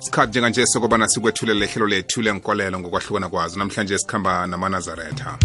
[0.00, 3.58] sikhathi njenganje sokubana sikwethule lehlelo lethu lenkolelo ngokwahlukana kwazo.
[3.58, 5.38] Namhlanje sikhamba namanazaretha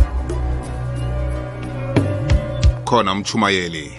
[2.86, 3.92] khona umchumayeli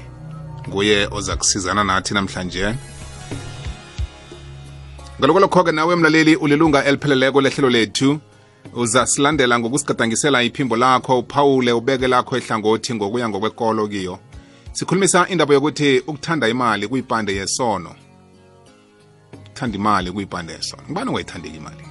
[0.69, 2.75] nguye oza kusizana nathi namhlanje.
[5.19, 8.19] Ngaloko lokho-ke nawe mlaleli ulilunga elipheleleko lehlelo lethu.
[8.75, 14.19] Uzasilandela ngokusigadangisela iphimbo lakho uphawule ubeke lakho ehlangothi ngokuya ngokwekolo kiyo.
[14.73, 17.95] Sikhulumisa indaba yokuthi ukuthanda imali kuyipande yesono
[19.57, 21.85] ukuthanda imali kuyipande yesono ngubani ongayithandeki imali?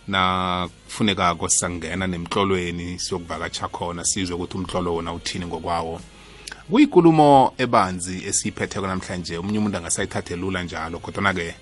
[0.08, 6.00] Na kufunekako sangena nemtlolweni siyokuvakatsha khona sizwe ukuthi umtlolo wona uthini ngokwawo.
[6.70, 11.54] Kuyikulumo ebanzi esiyiphetheko namhlanje omunye umuntu angasayithathe lula njalo kodwana-ke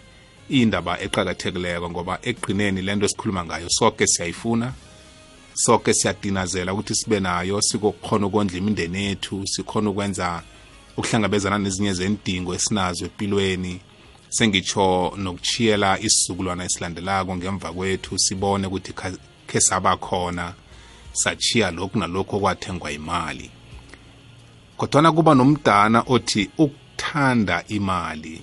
[0.50, 4.72] iyindaba eqakathekileko ngoba ekugqineni lento esikhuluma ngayo soke siyayifuna.
[5.54, 10.42] Soke siyadinazela ukuthi sibe nayo sikokukhona ukondla imindeni yethu sikhona ukwenza
[10.96, 13.80] ukuhlangabezana nezinye zendingo esinazo empilweni.
[14.28, 18.92] Sengitsho nokuchiyela isizukulwana esilandelako ngemva kwethu sibone ukuthi
[19.46, 20.54] khe saba khona
[21.12, 23.50] sachiya lokhu nalokhu okwathengwa imali
[24.76, 28.42] kodwana kuba nomdana othi ukuthanda imali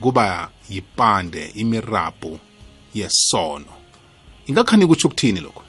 [0.00, 2.38] kuba yipande imirabhu
[2.94, 3.72] yesono.
[4.46, 5.62] Ingakhani kutsho ukuthini lokho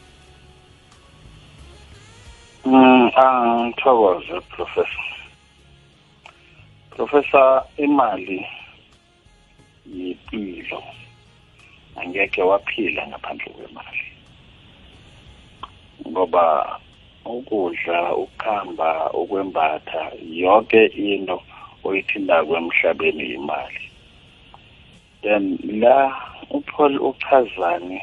[2.66, 5.06] Mm, angithokoze professor.
[6.92, 8.46] Professor imali
[9.86, 10.84] yipilo.
[11.96, 14.04] Angeke waphila ngaphandle kwemali.
[16.08, 16.80] Ngoba
[17.26, 21.42] ukudla, ukuhamba, ukwembatha, yonke into
[21.84, 23.84] oyithindako emhlabeni imali.
[25.22, 26.12] Then la
[26.52, 28.02] uPaul uchazani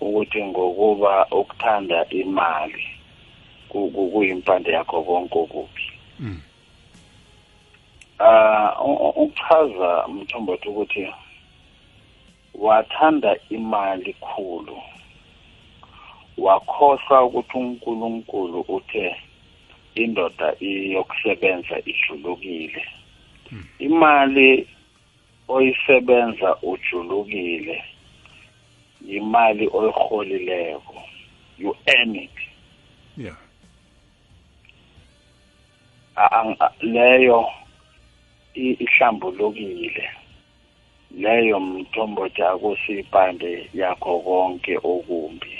[0.00, 2.91] ukuthi ngokuba ukuthanda imali
[4.12, 5.84] kuyimpande yakho konke okubi.
[8.18, 8.76] Ah
[9.16, 11.08] uchaza mthombothi ukuthi
[12.54, 14.76] wathanda imali khulu.
[16.38, 19.16] Wakhohlwa ukuthi uNkulunkulu uthe
[19.94, 22.86] indoda iyokusebenza ijulukile.
[23.78, 24.68] Imali
[25.48, 27.84] oyisebenza ujulukile
[29.08, 31.02] imali oyiholileko
[31.58, 32.30] you earn it.
[33.16, 33.36] Yeah.
[36.80, 37.50] Leyo
[38.54, 40.10] ihlambulukile.
[41.16, 45.54] Leyo mthombothi akusipande yakho konke okumbi.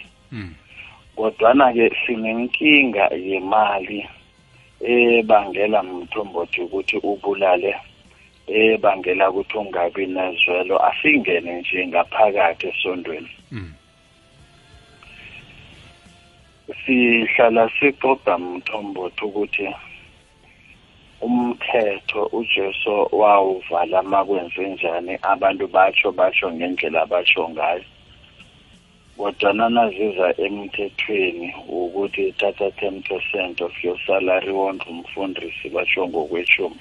[1.16, 4.08] Kodwana ke sinenkinga yemali
[4.80, 7.74] ebangela mthombothi ukuthi ubulale
[8.48, 13.32] ebangela ukuthi ungabi nezwelo asingene nje ngaphakathi esondweni.
[16.84, 19.68] Sihlala sixoxa mthombothi ukuthi
[21.22, 27.84] umthetho uJesu wawuvala makwenze njani abantu batsho batsho ngendlela abatsho ngayo.
[29.16, 36.80] Kodwa nanaziza emthethweni ukuthi thatha 10% of your salary wondla umfundisi batsho ngokweshumi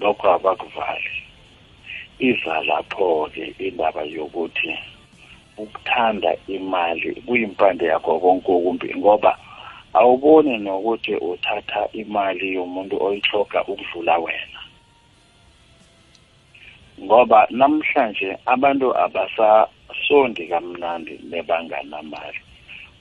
[0.00, 1.12] lokho abakuvali.
[2.18, 4.72] Iza lapho-ke indaba yokuthi
[5.58, 9.38] ukuthanda imali kuyimpande yakho konke okumbi ngoba
[9.98, 14.60] awuboni nokuthi uthatha imali yomuntu oyihloga ukudlula wena.
[17.04, 22.40] Ngoba namhlanje abantu abasasondi kamnandi nebanganamali.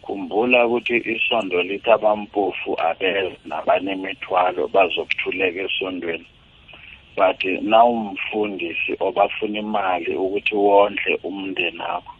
[0.03, 6.27] Khumbula ukuthi isondo lithi abampofu abeze nabanemithwalo bazokuthuleka esondweni.
[7.15, 12.18] But nawumfundisi obafuna imali ukuthi wondle umndeni wakho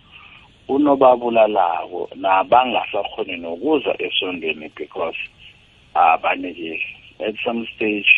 [0.70, 5.18] unobabulalako nabangasakhoni nokuza esondweni because
[5.94, 6.82] abanikile
[7.28, 8.10] at some stage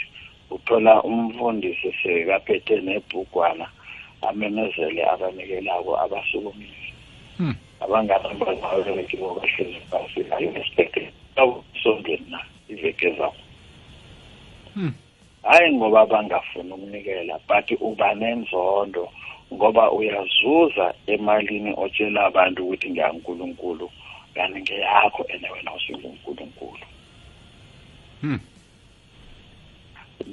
[0.52, 3.68] uthola umfundisi sekaphethe nebhugwana
[4.22, 6.78] amemezele abanikelako abasukumile
[7.38, 7.56] Hmm.
[7.80, 11.10] abanganambazaberekiwo bahlezi phasi ayi-expected
[11.84, 12.40] sondweni na
[12.70, 13.36] iveke zabo
[14.74, 14.94] Hmm.
[15.44, 19.10] hayi ngoba bangafuni ukunikela but uba nenzondo
[19.54, 23.92] ngoba uyazuza emalini otshela abantu ukuthi ngiyankulunkulu
[24.36, 26.86] kanti ngeyakho and wena usingunkulunkulu
[28.22, 28.38] Hmm.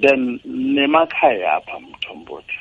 [0.00, 2.58] then nemakhaya apha mthombothi.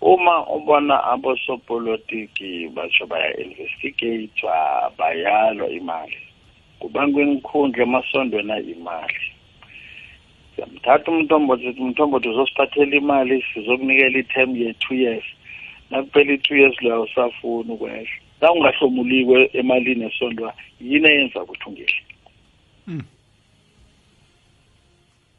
[0.00, 6.16] Uma ubona abosopolitiki batsho baya-investigatwa bayalwa imali.
[6.80, 9.20] Kubangwa inkhundla emasondweni ayimali.
[10.58, 15.24] Siyamthatha umntombothi umntombothi uzosiphathela imali sizokunikela i-term ye-two years.
[15.90, 18.08] Nakuphela i-two years leyo usafuni ukwehla.
[18.40, 22.02] Na ungahlomuliwe emalini esondwa yini eyenza ukuthi ungehli?
[22.86, 23.02] Hmm.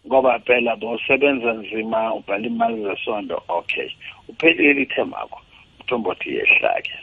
[0.07, 3.89] ngoba phela bowusebenza nzima ubhala imali zesondo okay.
[4.27, 5.41] Uphelile ithema akho
[5.79, 6.93] umthombothi yehlake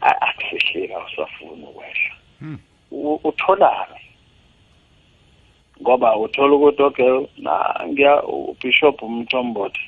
[0.00, 2.14] akusihlika usafuna ukwehla.
[2.38, 2.58] Hmm.
[3.24, 4.03] Utholani?
[5.80, 7.54] Ngoba uthola ukuthi okay na
[7.86, 9.80] ngiya ubishop umthombothi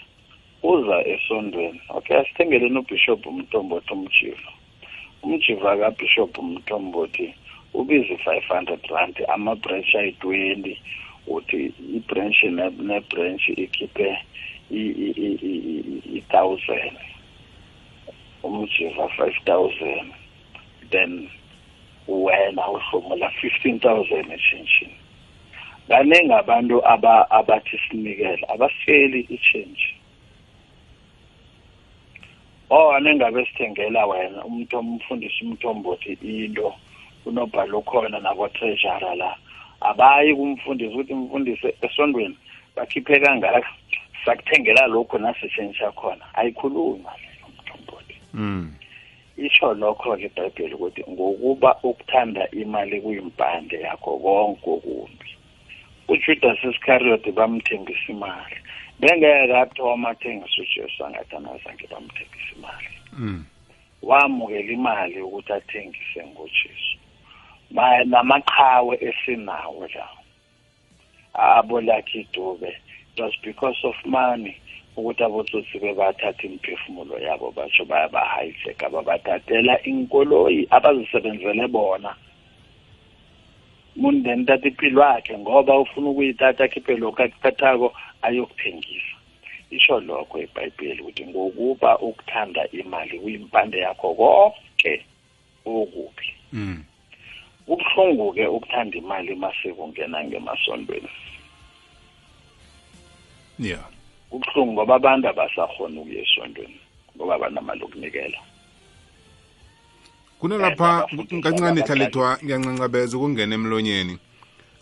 [0.62, 1.80] uza esondweni.
[1.88, 4.50] Okay asithengeleni ubishop umthombothi umjiva
[5.22, 7.34] umjiva kabishop umthombothi
[7.74, 10.74] ubiza i-five hundred rand ama-branch ayi-twenty
[11.26, 14.18] uthi i-branch ne- ne-branch ikhiphe
[16.16, 16.96] i-thousand
[18.42, 20.12] umjiva five thousand.
[20.90, 21.30] Then
[22.08, 24.94] wena uhlomula fifteen thousand eshintshini
[25.88, 29.94] kaningi abantu aba abathi sinikele abaseli i-change.
[32.70, 36.74] Oh nengabe sithengela wena umuntu umfundisi umthombothi into
[37.26, 39.36] unobhala ukhona nabo-treasure la.
[39.80, 42.36] Abayi kumfundisi ukuthi mfundisi esondweni
[42.76, 43.62] bakhiphe kangaka
[44.24, 46.24] sakuthengela lokhu nasitshentsha khona.
[46.34, 48.74] Ayikhuluma leyo mthombothi Mm.
[49.36, 55.35] isho lokho-ke ibhayibheli ukuthi ngokuba ukuthanda imali kuyimpande yakho konke okumbi.
[56.08, 58.56] Ujudas iscariyoti bamthembisa imali.
[59.00, 62.88] Bengeke athoma athengisa ujesu angathi anazange bamthembisa imali.
[63.12, 63.44] Mm.
[64.02, 66.98] wamukela imali ukuthi athengise ngojesu.
[67.70, 70.08] Ma- namaqhawe esinawo la.
[71.34, 72.68] Abolakhe idube
[73.16, 74.56] it was because of money
[74.96, 82.14] ukuthi abotsotsi bebathatha imiphefumulo yabo batsho bayabahayijeka babathathela inkoloyi abazisebenzele bona.
[83.96, 89.16] Umuntu then thatha impilo yakhe ngoba ufuna ukuyithatha akhiphe lokhu akuthathako ayokuthengisa
[89.70, 95.04] isho lokho ibhayibheli ukuthi ngokuba ukuthanda imali kuyimpande yakho konke
[95.64, 96.84] okubi Mm.
[97.66, 101.08] kubuhlungu-ke ukuthanda imali masekungena ngemasondweni
[103.58, 103.84] Yeah.
[104.30, 106.80] kubuhlungu ngoba abantu abasakhona ukuya esondweni
[107.16, 108.38] ngoba banamali okunikela
[110.40, 111.06] kunalapha
[111.42, 114.18] kancane hlalethwa ngiyancancabeza ukungena emlonyeni.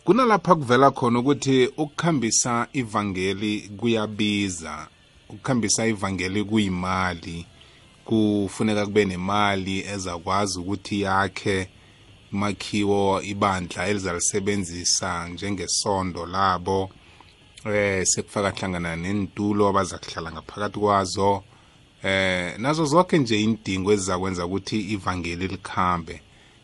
[0.04, 4.86] Kunalapha kuvela khona ukuthi ukukhambisa ivangeli kuyabiza
[5.28, 7.46] ukukhambisa ivangeli kuyimali
[8.04, 11.68] kufuneka kube nemali ezakwazi ukuthi yakhe
[12.32, 16.90] makhiwo ibandla elizalisebenzisa njengesondo labo
[17.66, 21.42] eh sekufaka hlangana nentulo abaza kuhlala ngaphakathi kwazo.
[22.04, 26.20] Eh nazo zonke nje indingo ezizakwenza ukuthi ivangeli likhambe.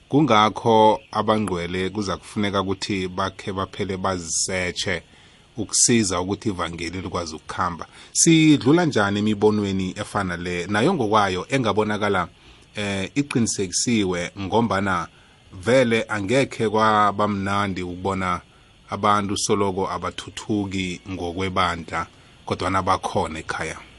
[0.09, 5.03] Kungakho abangcwele kuza kufuneka ukuthi bakhe baphele bazisetshe
[5.57, 7.87] ukusiza ukuthi ivangeli likwazi ukukhamba.
[8.13, 10.67] Sidlula njani emibonweni efana le?
[10.67, 12.29] Nayo ngokwayo engabonakala
[12.77, 15.09] eh iqinisekisiwe ngombana
[15.53, 18.41] vele angekhe kwabamnandi ukubona
[18.91, 22.07] abantu soloko abathuthuki ngokwebandla
[22.47, 23.90] kodwa nabakhona ekhaya.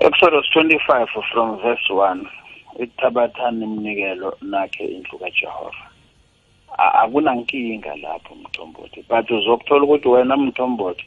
[0.00, 2.26] Exodus 25 from verse 1
[2.78, 5.84] ithabathani imnikelo nakhe indlu kajehova.
[6.78, 11.04] Akunankinga lapho mthombothi but uzokuthola ukuthi wena mthombothi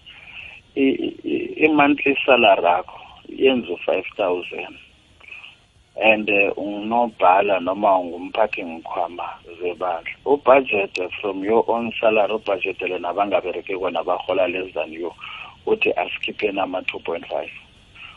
[0.76, 4.76] i-monthly salary yakho yenza u-five thousand
[6.04, 9.30] and eh, unobhala noma ungumphathi ngikhwama
[9.62, 10.12] zebandla.
[10.26, 15.14] Ubudget from your own salary ubudgetele nabangaberekeko nabarhola less than you
[15.66, 17.52] uthi asikhipheni ama-two point five.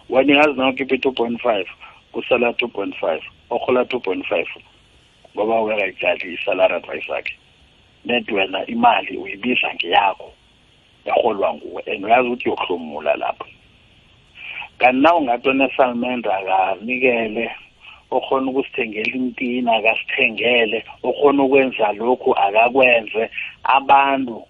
[0.09, 1.67] Wena ingazi na ukhiphe i-two point five.
[2.13, 3.23] Kusala two point five.
[3.51, 4.47] Orhola two point five.
[5.35, 7.35] Ngoba ungakayidlali i-salary advice yakhe.
[8.05, 10.33] Net wena imali uyibiza ngeyakho.
[11.05, 11.83] Yarholwa nguwe.
[11.87, 13.47] And uyazi ukuthi uyohlomula lapho.
[14.79, 17.51] Kanti na ungathi onesalmende akanikele.
[18.11, 20.85] Okhona ukusithengela intina akasithengele.
[21.03, 23.31] Okhona ukwenza lokhu akakwenze.
[23.65, 24.47] Abantu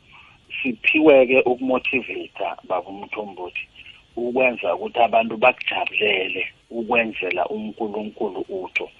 [0.62, 3.68] siphiwe-ke ukumotivate baba umthombothi.
[4.16, 8.90] Ukwenza ukuthi abantu bakujabulele ukwenzela unkulunkulu utho.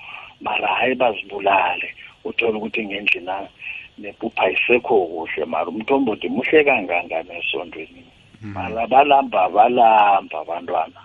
[0.41, 1.89] Mara hayi bazibulale
[2.25, 3.49] uthole ukuthi ngendlina
[3.99, 5.45] nepupha ayisekho kuhle.
[5.45, 8.05] Mara umthombothi muhle kangangani esondweni?
[8.43, 11.01] Mara balamba balamba abantwana.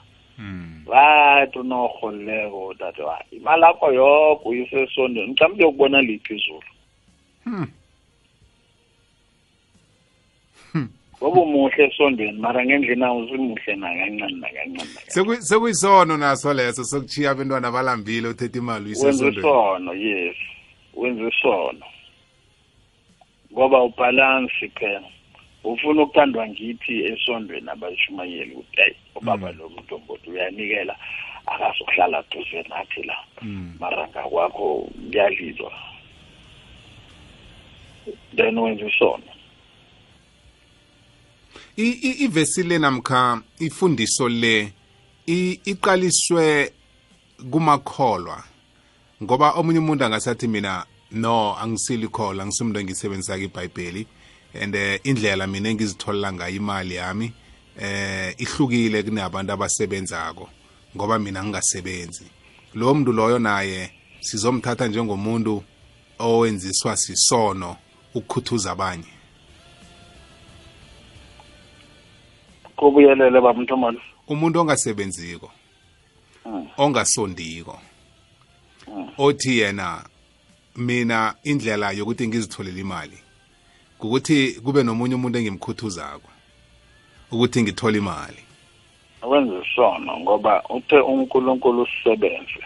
[0.86, 5.32] Bathi unorholileko tata wa imali akho yoke uyisesondweni.
[5.32, 6.70] Mhlawumbe uyokubona liphi izulu.
[11.22, 18.28] Ngoba umuhle esondweni mara ngendlini awusimuhle nakancane nakancane Seku- sekuyisono naso leso sokuchiya abantwana balambile
[18.28, 20.36] uthethe imali isono yes.
[20.94, 21.86] Wenza isono.
[23.54, 25.04] Ngoba ubhalansi phela.
[25.64, 30.96] Ufuna ukuthandwa ngithi esondweni abashumayeli ukuthi hayi ubaba lo muntu ombodi uyanikela
[31.46, 33.18] akazokuhlala duze nathi la.
[33.80, 35.72] Mara ngakwakho kuyalilwa
[38.36, 39.24] then wenza isono.
[41.80, 44.74] Ivesi le namkha ifundiso le
[45.66, 46.74] iqaliswe
[47.52, 48.44] kumakholwa.
[49.24, 54.08] Ngoba omunye umuntu angasathi mina no angisilikholwa angisumuntu engisebenzisa ibhayibheli
[54.62, 57.34] and eh, indlela mina engizitholela ngayo imali yami
[57.80, 60.50] eh ihlukile kunabantu abasebenzako
[60.96, 62.26] ngoba mina ngingasebenzi
[62.74, 65.64] lo muntu loyo naye sizomthatha njengomuntu
[66.20, 67.78] owenziswa sisono
[68.14, 69.19] ukukhuthuza abanye.
[72.80, 75.52] Kubuyelele baba mntomalo umuntu ongasebenziko
[76.46, 76.68] Mm.
[76.78, 77.80] ongasondiko
[79.18, 80.04] othi yena
[80.76, 83.18] mina indlela yokuthi ngizitholele imali
[84.00, 86.30] ukuthi kube nomunye umuntu engimkhuthuzako
[87.32, 88.42] ukuthi ngithole imali.
[89.22, 92.64] Wenza isono ngoba uthe unkulunkulu usisebenze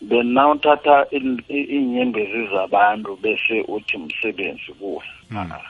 [0.00, 5.04] bena uthatha in- i- iinyembezi zabantu bese uthi msebenzi kuwe.
[5.36, 5.60] Ah,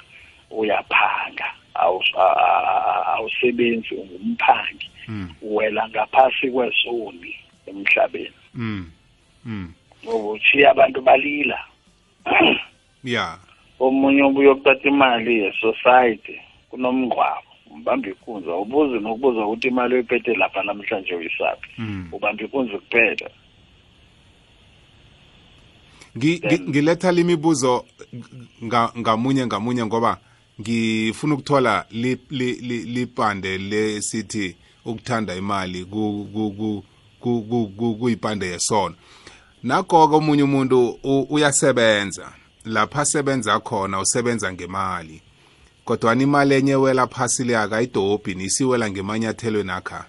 [0.51, 1.47] uyaphanga.
[1.75, 5.29] Awusebenzi ungumphangi Mm.
[5.43, 8.91] wela ngaphasi kwezoni emhlabeni mm.
[9.45, 9.73] mm.
[10.05, 11.59] ngoba uchiya abantu balila
[13.05, 13.39] ya
[13.81, 16.41] omunye obuye ukuthatha imali ye-society
[16.71, 22.09] kunomngqwabo umbamba ikunza ubuze nokubuza ukuthi imali oyiphethe lapha namhlanje uyisaphi mm.
[22.13, 23.31] ubamba ikunzi kuphela
[26.69, 27.85] ngiletha limibuzo
[28.65, 30.19] nga- ngamunye ngamunye ngoba
[30.61, 36.85] ngifuna ukuthola li- li- li- lipande lesithi ukuthanda imali ku- ku- ku-
[37.21, 38.95] ku- ku- ku- kuyipande yesono.
[39.63, 42.33] Nagoke omunye umuntu u- uyasebenza.
[42.65, 45.21] Lapha asebenza khona usebenza ngemali.
[45.85, 50.07] Kodwa imali enye wela phasi le akayidobhi nisiwela ngemanyathelweni akha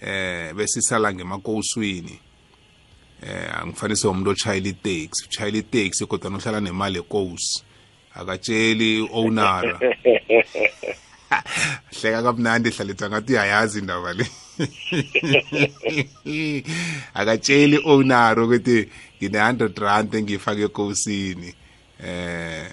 [0.00, 2.18] eh bese isala ngemakoswini
[3.22, 7.62] eh angifanise umuntu otshayela itaxi utshayela itaxi kodwa nohlala nemali ekosi
[8.20, 9.78] akatsheli owner
[12.00, 14.26] hleka kamnandi hlalitha ngathi uyayazi indaba le.
[17.14, 18.88] Akatsheli owner ukuthi
[19.20, 21.54] ngine-hundred rand engiyifake ekosini.
[22.04, 22.66] Eh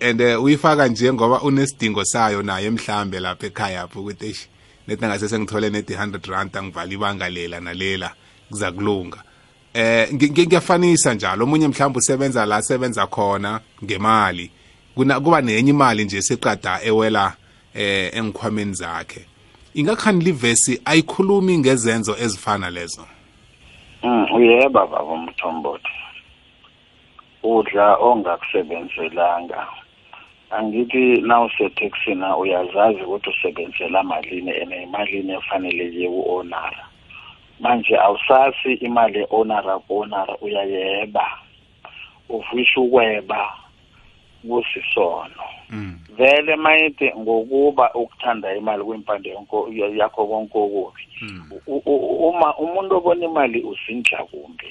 [0.00, 4.46] and eh, uyifaka nje ngoba unesidingo sayo naye mhlambe lapha ekhaya pho ukuthi eish
[4.88, 8.10] nethi ngase sengithole nedi 100 rand angivala ibanga lela nalela
[8.50, 9.22] kuza kulunga.
[9.74, 11.44] Eh ngi- ngi- ngiyafanisa njalo.
[11.44, 14.50] Omunye mhlawumbe usebenza la sebenza khona ngemali.
[14.94, 17.36] Kuna kuba nenye imali nje seqada ewela
[17.74, 19.26] eh engikhwameni zakhe.
[19.74, 23.06] Ingakhani livesi ayikhulumi ngezenzo ezifana lezo?
[24.02, 25.96] Mm, uyeba baba mthombothi.
[27.42, 29.66] Udla ongakusebenzelanga.
[30.50, 36.92] Angithi nawuseteksini uyazazi ukuthi usebenzela malini ene imalini efaneleke u-onara
[37.62, 41.26] manje awusasi imali e-onara ku-onara uyayeba.
[42.28, 43.61] Ufisha ukweba.
[44.42, 45.98] Kusisono mm.
[46.16, 49.36] vele mayithi ngokuba ukuthanda imali kwimpande
[49.96, 51.02] yakho konke okubi.
[51.22, 51.52] Mm.
[51.66, 54.66] Uma umuntu obona imali usindla kumbi.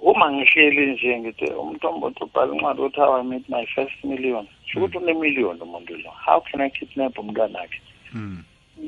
[0.00, 4.46] Uma ngihleli nje ngithi umntombothi ubhala incwadi ukuthi how I made my first million.
[4.66, 6.10] Sho ukuthi unemiliyoni umuntu lo.
[6.26, 7.80] How can I kidnap umntwana wakhe
[8.14, 8.44] Mm.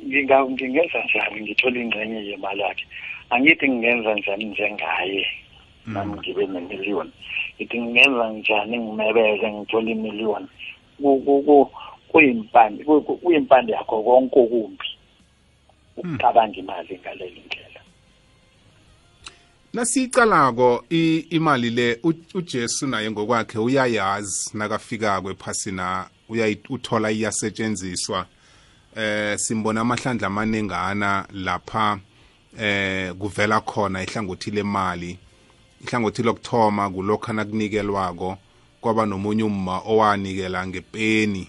[0.07, 1.41] Nginga- ngingenza njani?
[1.41, 2.87] Ngithole ingxenye yemali yakhe.
[3.31, 5.27] Angithi ngingenza njani njengaye?
[5.87, 7.11] Nami ngibe nemiliyoni.
[7.57, 8.79] Ngithi ngingenza njani?
[8.79, 10.49] Ngimebeze ngithole imiliyoni.
[11.03, 11.71] Ku- ku- ku-
[12.09, 14.85] kuyimpande ku- ku- kuyimpande yakho konke okumbi.
[15.97, 17.81] Ukucabanga imali ngaleli ndlela.
[19.73, 20.85] Nasiyicalako
[21.31, 22.01] imali le
[22.35, 26.07] ujesu naye ngokwakhe uyayazi nakafikako ephasina
[26.69, 28.27] uthola iyasetshenziswa.
[28.97, 31.99] Eh simbona amahlandla amanengana lapha
[32.59, 35.19] eh kuvela khona ihlangothi lemali.
[35.85, 38.39] Ihlangothi lokuthoma kulokho nakunikelwako
[38.81, 41.49] kwaba nomunye umma owanikela ngepeni.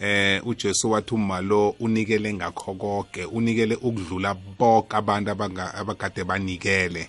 [0.00, 7.08] Eh uJesu wathi uma lo unikele ngakho konke unikele ukudlula bonke abantu abakade banikele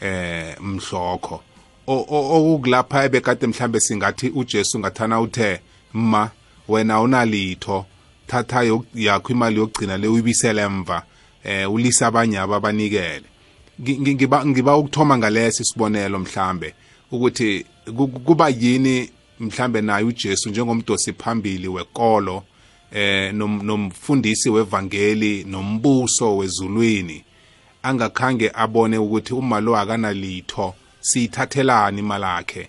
[0.00, 1.42] eh mhlokho.
[1.86, 5.60] Okulapha ebekade mhlambe singathi uJesu ngathana uthe
[5.92, 6.30] ma
[6.68, 7.86] wena unalitho
[8.26, 8.62] thatha
[8.94, 11.02] yakho imali yokugcina le uyibisele emva
[11.44, 13.24] eh ulisa abanye ababanikele
[13.80, 16.74] ngiba ngiba ukuthoma ngalesi sibonelo mhlambe
[17.10, 17.66] ukuthi
[18.24, 22.42] kuba yini mhlambe naye uJesu njengomdosi phambili wekolo
[22.92, 27.24] eh nomfundisi wevangeli nombuso wezulwini
[27.82, 32.68] angakhange abone ukuthi uma lo akanalitho siyithathelani imali yakhe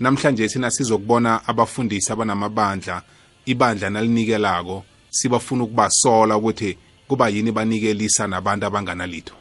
[0.00, 3.02] namhlanje sina sizokubona abafundisi abanamabandla
[3.46, 6.76] ibandla nalinikelako sibafuna ukubasola ukuthi
[7.08, 9.39] kuba yini banikelisa nabantu abanganalitho.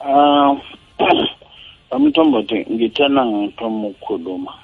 [0.00, 0.60] Um
[1.90, 4.54] amthombothi ngithanda ngithoma ukukhuluma.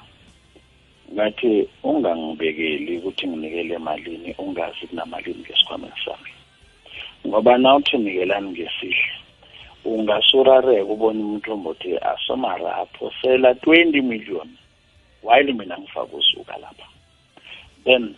[1.13, 6.31] Ngathi ungangibekeli ukuthi nginikele emalini ungazi kunamalini ngesikhwameni sami.
[7.27, 9.11] Ngoba nawuthi nikelani ngesihle
[9.85, 14.49] ungasurareka ubona umthombothi asomarapho sela 20 million.
[15.23, 16.87] While mina ngifaka usuka lapha.
[17.83, 18.15] Then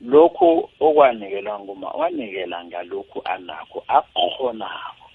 [0.00, 5.07] lokhu okwanikelwa nguma wanikela ngalokhu anakho akhonako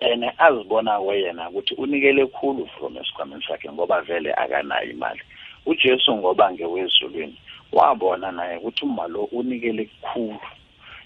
[0.00, 5.20] and azibona weyena ukuthi unikele khulu from esikhwameni sakhe ngoba vele akanayo imali.
[5.66, 7.38] Ujesu ngoba ngewezulwini
[7.72, 10.40] wabona naye ukuthi uma lo unikele khulu.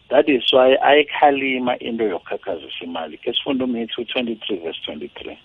[0.08, 3.18] That is why ayikhalima into yokukhakhazisa imali.
[3.18, 5.36] Ke sifunda umatthew 23 verse 23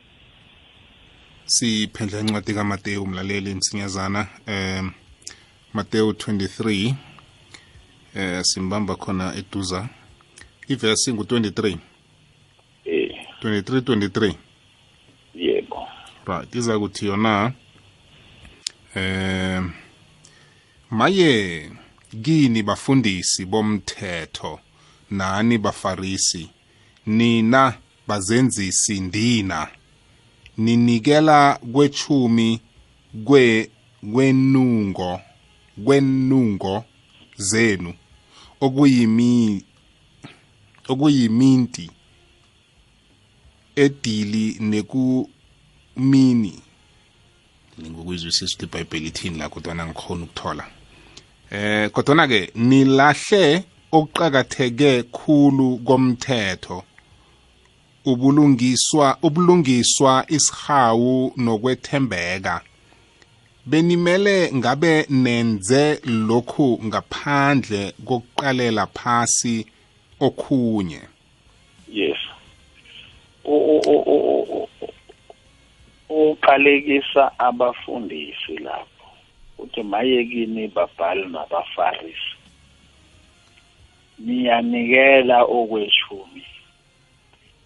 [1.46, 4.92] siphendla incwadi kamateyu umlaleli msinyazana um
[5.74, 6.94] mateyu 23
[8.16, 9.90] eh simbamba khona eduza.
[10.68, 11.78] Ivesi ngu-23
[13.44, 14.34] 23 23
[15.36, 15.88] yebo.
[16.26, 17.52] Right iza kuthi yona
[18.96, 19.64] eh
[20.90, 21.72] maye
[22.24, 24.60] kini bafundisi bomthetho
[25.12, 26.50] nani bafarisi
[27.06, 27.74] nina
[28.08, 29.68] bazenzisi ndina
[30.58, 32.62] ninikela kwechumi
[33.24, 33.70] kwe
[34.14, 35.22] kwenungo
[35.86, 36.86] kwenungo
[37.38, 37.94] zenu
[38.62, 39.64] okuyimi
[40.88, 41.92] okuyiminti
[43.76, 46.54] edili nekumini
[47.82, 50.68] ngokuyizwisisa ukuthi ibhayibheli ithini la kodwana ngikhona ukuthola.
[51.52, 56.84] Eh kodwana ke nilahle okuqakatheke khulu komthetho
[58.06, 62.62] ubulungiswa ubulungiswa isihawu nokwethembeka.
[63.66, 69.66] Benimele ngabe nenze lokhu ngaphandle kokuqalela phasi
[70.20, 71.02] okhunye.
[76.10, 79.08] Uqalekisa abafundisi lapho
[79.58, 82.36] uthi mayekini babhali nabafarisi
[84.20, 86.46] niyanikela okweshumi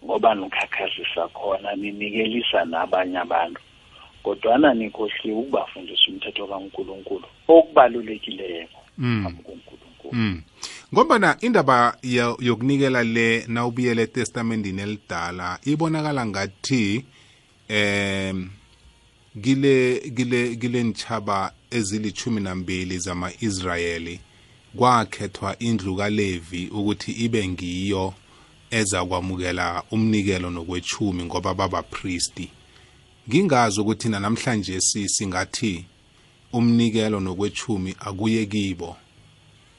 [0.04, 3.60] ngoba nikhakhazisa khona ninikelisa nabanye abantu
[4.22, 8.66] kodwana nikhohliwe ukubafundisa umthetho kaNkuluNkulu okubalulekileyo
[8.98, 9.26] mm.
[10.12, 10.42] mm.
[10.92, 11.96] Ngoba indaba
[12.40, 17.04] yokunikela le nawubuyela etestamentini elidala ibonakala ngathi
[17.68, 18.50] em
[19.36, 24.20] gile gile gile nchaba ezilichumi nambili zama-israyeli
[24.76, 28.14] kwakhethwa indlu kalevi ukuthi ibe ngiyo
[28.70, 32.50] eza kwamukela umnikelo nokwechumi ngoba babapristi.
[33.28, 35.84] Ngingazi ukuthi namhlanje singathi
[36.52, 38.96] umnikelo nokwechumi akuye kibo.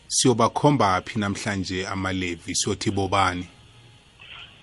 [0.09, 2.55] Siyobakhomba phi namhlanje amalevi?
[2.55, 3.45] Siyothi bobani?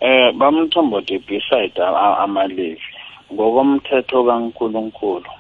[0.01, 1.79] Eh bamthombothi beside
[2.25, 2.83] amalevi.
[3.33, 5.31] Ngokomthetho kaNkuluNkulu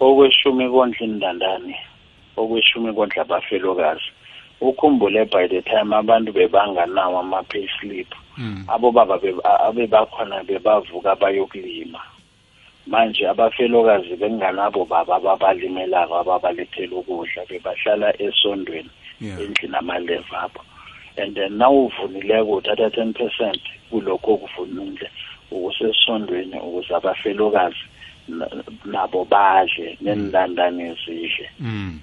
[0.00, 1.76] okweshumi kondla indandane
[2.36, 4.08] okweshumi kondla abafelokazi
[4.60, 8.64] ukhumbule by the time abantu bebanganawo ama-payslip mm.
[8.68, 9.20] abo baba
[9.68, 12.00] abebakhona bebavuka bayokulima.
[12.86, 18.90] Manje abafelokazi benganabo baba ababalimelako ababalethela ukudla bebahlala esondweni.
[19.20, 20.62] Endlini amaleva apho
[21.16, 25.10] and then nawuvunileko uthatha ten percent kulokho okuvunile
[25.50, 27.84] ukusesondweni ukuze abafelokazi
[28.84, 31.50] nabo badle nenlandane zidle.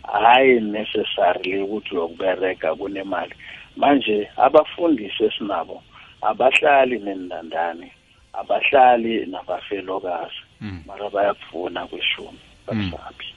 [0.03, 3.33] Hayi necessarily ukuthi uyokubereka kunemali.
[3.75, 5.83] Manje abafundisi esinabo
[6.21, 7.91] abahlali nenlandane
[8.33, 10.41] abahlali nabafelokazi.
[10.87, 12.39] Mara bayakuvuna kweshumi.
[12.67, 13.27] Bakusaphi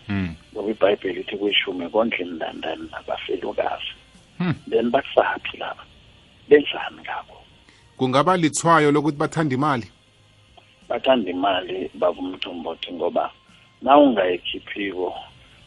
[0.52, 3.92] ngoba ibhayibheli ithi kweshumi kondla indandane nabafelokazi.
[4.68, 5.84] Then bakusaphi laba
[6.48, 7.36] benzani ngakho?
[7.96, 9.86] Kungaba lithwayo lokuthi bathanda imali?
[10.88, 13.30] Bathanda imali babumthombothi ngoba
[13.82, 15.14] na ungayikhiphiko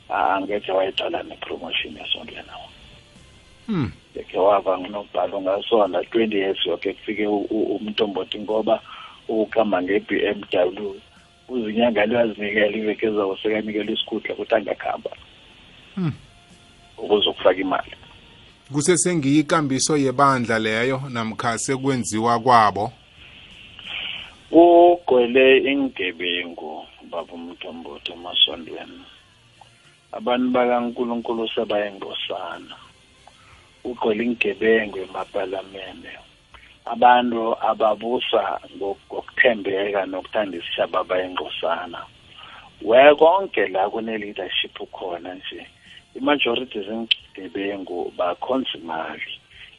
[0.10, 2.67] angekhe wayidala nepromotion yesondle nawo
[3.67, 3.91] Hmm.
[4.15, 8.80] yekhe wava nginobhalo ngasona 20 years yoke kufike umntomboti ngoba
[9.28, 10.95] ukuhamba nge-BMW
[11.54, 15.12] uzinyanga liyazinikela iveke ezawo sekanikela isikhundla ukuthi angakuhamba
[15.96, 16.13] Hmm.
[16.98, 17.92] ukuze ukufaka imali.
[18.74, 22.92] Kusesengiyikambiso yebandla leyo namkha sekwenziwa kwabo?
[24.50, 29.06] Kugcwele ingebengu baba umntomboti emasondweni
[30.12, 32.76] abantu bakankulunkulu sebayengosana
[33.84, 36.23] kugcwele ingebengu emapalamende.
[36.86, 42.00] Abantu ababusa ngokuthembeka nokuthanda isishaba bayengqosana
[42.82, 45.67] wekonke la kune-leadership khona nje
[46.15, 49.32] i-majority zengebengu bakhonza imali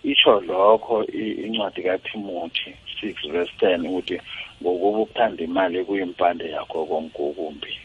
[0.05, 2.71] isho lokho incwadi kaTimothy
[3.03, 4.21] 6 verse 10 ukuthi
[4.63, 7.79] ngokuba ukuthanda imali kuyimpande yakho konke okumbi.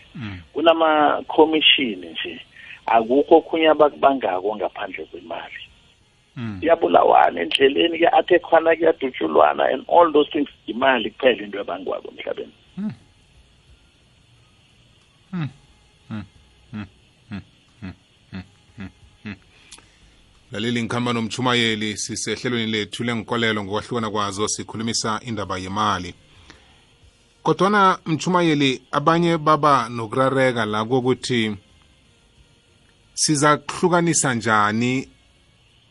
[0.53, 2.39] Kunama commission nje
[2.86, 5.62] akukho okhunye abakubangako ngaphandle kwemali.
[6.60, 12.54] Kuyabulawana endleleni-ke kuya-athekhwana kuyadutshulwana and all those things imali kuphela into ebangwako emhlabeni
[20.52, 26.13] laleli ngikhamba nomchumayeli sisehlelweni lethu lenkolelo ngokwahlukana kwazo sikhulumisa indaba yemali.
[27.43, 31.56] Kodwana mchumayeli abanye baba nokurareka la kokuthi
[33.13, 35.10] siza kuhlukanisa njani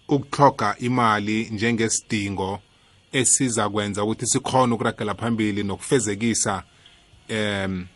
[0.09, 2.61] ukuthoga imali njengesidingo
[3.13, 6.63] esiza kwenza ukuthi sikhona ukuragela phambili nokufezekisa
[7.29, 7.87] em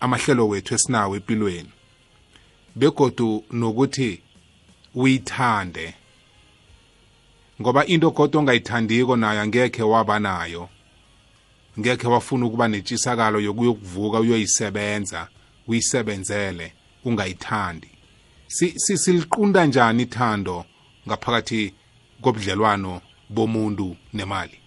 [0.00, 1.70] amahlelo wethu esinawo empilweni.
[2.76, 4.20] Begodu nokuthi
[4.94, 5.94] uyithande
[7.60, 10.68] ngoba into kodwa ongayithandiko nayo angekhe waba nayo.
[11.78, 15.28] Ngekhe wafuna ukuba nentshisakalo yokuyokuvuka uyoyisebenza
[15.68, 16.72] uyisebenzele
[17.04, 17.88] ungayithandi.
[18.46, 20.64] Siliqunda njani ithando?
[21.06, 21.74] Ngaphakathi
[22.22, 23.00] kobudlelwano
[23.34, 24.58] bomuntu nemali?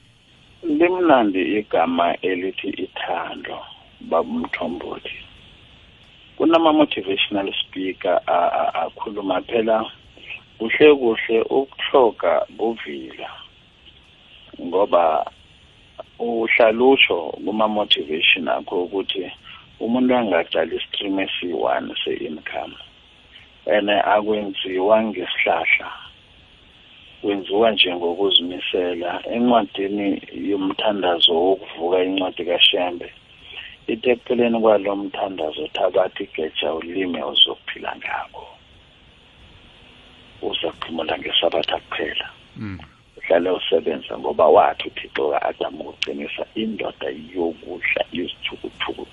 [0.64, 3.58] Limnandi igama elithi ithando
[4.10, 5.18] babumthombothi
[6.38, 8.22] kunama-motivational speaker
[8.84, 9.86] akhuluma phela
[10.58, 13.30] kuhle kuhle ukuhloga buvila
[14.62, 15.26] ngoba
[16.20, 19.32] uhlalusho kuma-motivation akho ukuthi
[19.80, 22.76] umuntu angaqala istream esi-one se-income
[23.68, 26.07] and akwenziwa ngesihlahla.
[27.22, 33.08] Kwenziwa nje ngokuzimisela encwadini yomthandazo wokuvuka incwadi kashembe.
[33.88, 38.44] Ithi ekupheleni kwalo mthandazo thabathi igeja ulime uzokuphila ngako
[40.42, 42.28] uzakuphumula ngesabatha kuphela.
[43.18, 49.06] Uhlale usebenza ngoba wathi uthixo ka-adamu ukuqinisa indoda yokudla izithukuthuku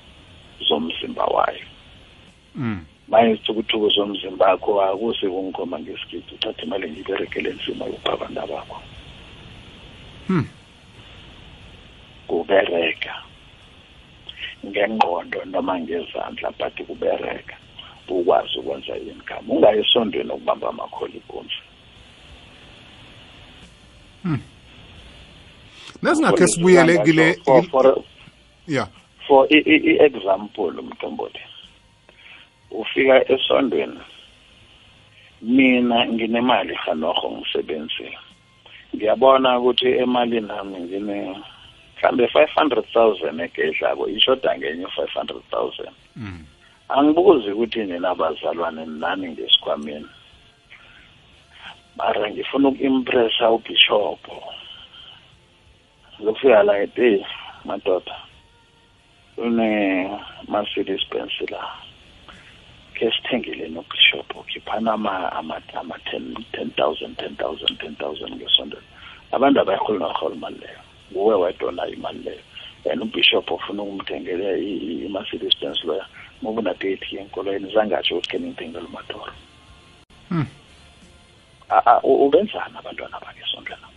[0.69, 1.67] zomzimba wayo.
[3.09, 8.79] Manje isithukuthuku zomzimba akho akusi kungoma ngesikithi uthathe imali ngiyiberekele nzima yokupha abantu abakho.
[12.29, 13.15] Kubereka.
[14.67, 17.57] Ngengqondo noma ngezandla but kubereka.
[18.09, 21.61] Ukwazi ukwenza income ungayi esondweni ukubamba amakholi ikunzi
[26.03, 27.39] nasingakhe sibuyele kile
[28.69, 28.89] yeah.
[29.27, 31.41] for i-example umntomboti
[32.81, 34.01] ufika esondweni
[35.43, 38.19] mina nginemali hanoho ngisebenzile
[38.95, 41.17] ngiyabona ukuthi emalini nami ngine
[41.97, 45.91] mhlambe 500,000 egedlako ishoda ngenye 500,000
[46.89, 50.11] angibuzi ukuthi nina abazalwane nani ngesikhwameni.
[51.97, 54.37] Mara ngifuna uku-impressa ubishopho
[56.17, 57.27] ngizofika la ethi
[57.65, 58.17] madoda.
[59.37, 61.63] Une-mercedes benz la.
[62.95, 68.83] Ke sithengele nobishopho khiphana ama-ten ten thousand ten thousand ten thousand ngesondelo
[69.33, 70.81] abantu abayiholi noholi imali leyo.
[71.13, 72.43] Nguwe wedwa onayo imali leyo.
[72.91, 76.07] And ubishop ufuna ukumthengele i-mercedes benz loya
[76.43, 79.33] ngoba unadeyithi enkolweni zangatsho ukuthi ke ningithengele umatoro
[82.05, 83.89] ubenzani abantwana bakhe esondlana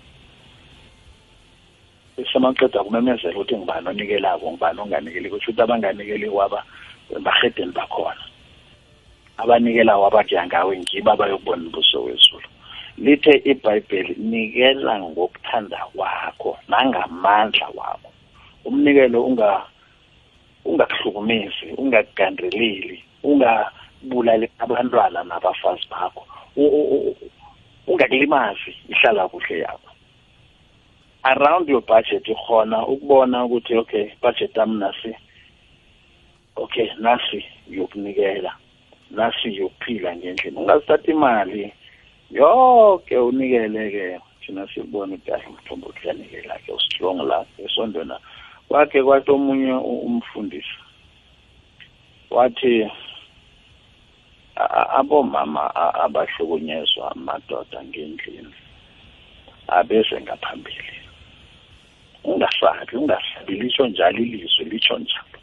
[2.31, 6.63] semaqeda kumemezela ukuthi ngibani onikelako ngibani onganikeli kusho ukuthi abanganikeli kwaba
[7.25, 8.23] bahedeni bakhona.
[9.37, 12.49] Abanikela wabakuya ngawe ngibo abayokubona umbuso wezulu.
[12.97, 18.11] Lithe ibhayibheli nikela ngokuthanda kwakho nangamandla wakho.
[18.65, 19.61] Umnikelo unga
[20.65, 26.23] ungakuhlukumezi ungakugandeleli ungabulali abantwana nabafazi bakho.
[27.87, 29.91] Ungakulimazi ihlala kuhle yakho.
[31.23, 35.15] Around your budget ikhona ukubona ukuthi okay budget yami nasi
[36.55, 38.53] okay nasi yokunikela.
[39.11, 41.73] Nasi yokuphila ngendlela ungasithatha imali
[42.31, 48.17] yonke unikele-ke thina sibone ukuthi kahle umthombo kuyanikela-ke ustrong la esondweni
[48.67, 50.77] kwakhe kwathi omunye umfundisi
[52.29, 52.87] wathi
[54.99, 58.53] abomama abahlukunyezwa amadoda ngendlini
[59.67, 60.95] abeze ngaphambili.
[62.23, 65.36] Ungasabi ungasabi lisho njalo ilizwi lisho njalo.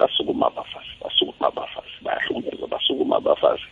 [0.00, 3.66] Basukuma abafazi basukuma abafazi bayahlukunyezwa basukuma abafazi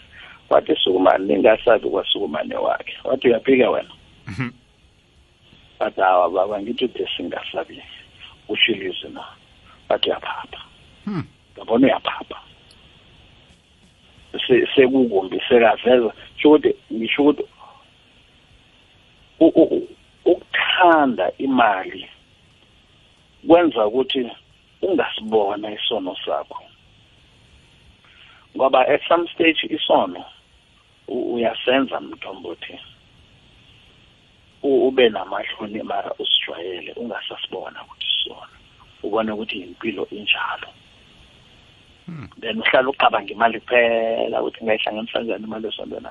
[0.51, 2.95] wathi sukumani ningasabi kwasukumane wakhe.
[3.05, 3.91] Wathi uyaphika wena?
[5.81, 7.83] Bathi hawa baba ngithi ude singasabi
[8.49, 9.25] usho ilizwi na?
[9.89, 10.61] Bathi uyaphapha.
[11.57, 12.41] Ngabona uyaphapha.
[14.75, 16.13] Sekukumbi sekaveza.
[16.37, 17.45] Sho ukuthi ngisho ukuthi
[20.25, 22.09] ukuthanda imali
[23.47, 24.31] kwenza ukuthi
[24.83, 26.63] ungasibona isono sakho.
[28.57, 30.25] Ngoba at some stage isono
[31.09, 32.79] uyasenza mthombothi
[34.63, 38.49] ube namahloni mara usijwayele ungasasibona ukuthi sona
[39.03, 40.69] ubone ukuthi impilo injalo.
[42.41, 46.09] Then uhlala ucabanga imali kuphela ukuthi ngayihlanganisa kanjani imali esontweni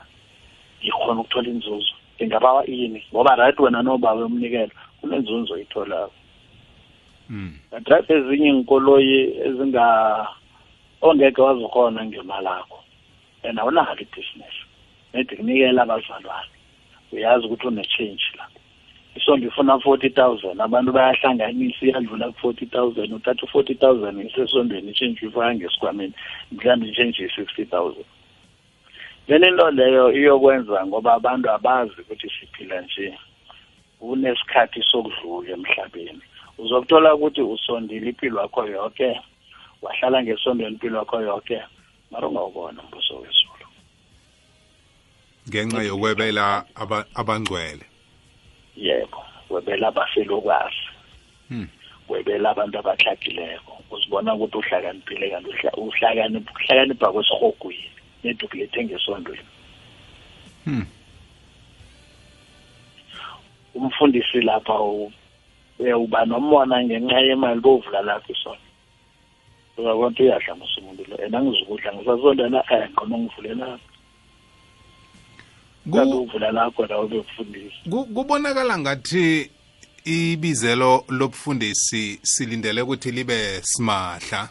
[0.81, 1.93] ngikhona ukuthola inzuzo.
[2.19, 3.03] Ingabawa ini?
[3.11, 6.11] Ngoba right wena nobawe umnikelo kunenzunzo oyitholayo.
[7.71, 9.85] Kanti right ezinye inkoloyi ezinga
[11.01, 12.79] ongeke wazikhona ngemali akho
[13.43, 14.63] and awunalo ibhizinesi
[15.13, 16.51] nedi kunikela abazalwane.
[17.11, 18.45] Uyazi ukuthi une-change la.
[19.15, 25.55] Isonto ifuna forty thousand abantu bayahlanganisa iyadlula ku-forty thousand uthatha u-forty thousand isesondweni i-change uyifaka
[25.55, 26.13] ngesikhwameni
[26.51, 28.05] mhlawumbe i-change yi-sixty thousand.
[29.27, 33.17] Then into leyo iyokwenza ngoba abantu abazi ukuthi siphila nje
[33.99, 36.21] kunesikhathi sokudlula emhlabeni.
[36.57, 39.21] Uzokuthola ukuthi usondile impilo yakho yonke
[39.81, 41.61] wahlala ngesondweni impilo yakho yonke
[42.11, 43.67] mara ungawubona umbuso wezulu
[45.49, 46.65] ngenxa yokwebela
[47.15, 47.85] abangcwele.
[48.75, 50.83] Yebo webela abafelokwazi
[52.09, 57.89] webela abantu abahlagileko uzibona ukuthi uhlakaniphile kanti uhlakanipha kwesihogwini
[58.23, 59.47] nedi ukulethe ngesondweni
[63.75, 64.73] umfundisi lapha
[65.79, 68.67] uba nomona ngenxa yemali bovula lapho isona
[69.77, 71.17] uyabona ukuthi uyadlangusa umuntu lo.
[71.23, 73.79] And angizukudla ngisasondela eh ngcono ngivulela
[75.93, 79.51] uvula lakho la ubekufundisa kubonakala ngathi
[80.05, 84.49] ibizelo lobufundisi silindele ukuthi libe simahla.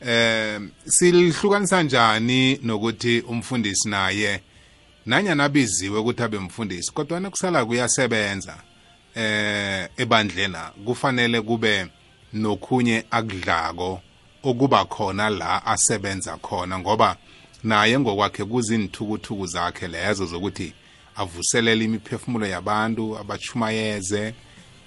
[0.00, 4.40] Eh silihlukanisa njani nokuthi umfundisi naye
[5.06, 6.92] nanyana abiziwe ukuthi abe mfundisi?
[6.92, 8.69] Kodwa kusala kuyasebenza.
[9.14, 11.86] Eh ebandlena kufanele kube
[12.32, 14.00] nokhunye akudlako
[14.42, 17.16] okuba khona la asebenza khona ngoba
[17.64, 20.72] naye ngokwakhe kuzinthukuthuku zakhe lezo zokuthi
[21.16, 24.34] avuselele imiphefumulo yabantu abachumayeze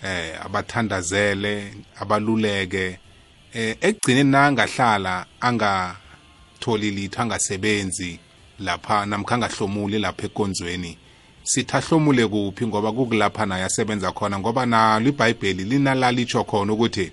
[0.04, 3.00] eh abathandazele abaluleke.
[3.54, 8.20] Eh ekugcineni nangahlala angatholi litho angasebenzi
[8.60, 10.98] lapha namkha angahlomuli lapha ekonzweni
[11.44, 17.12] sithi ahlomule kuphi ngoba kukulapha naye asebenza khona ngoba nalo ibhayibheli linalalisho khona ukuthi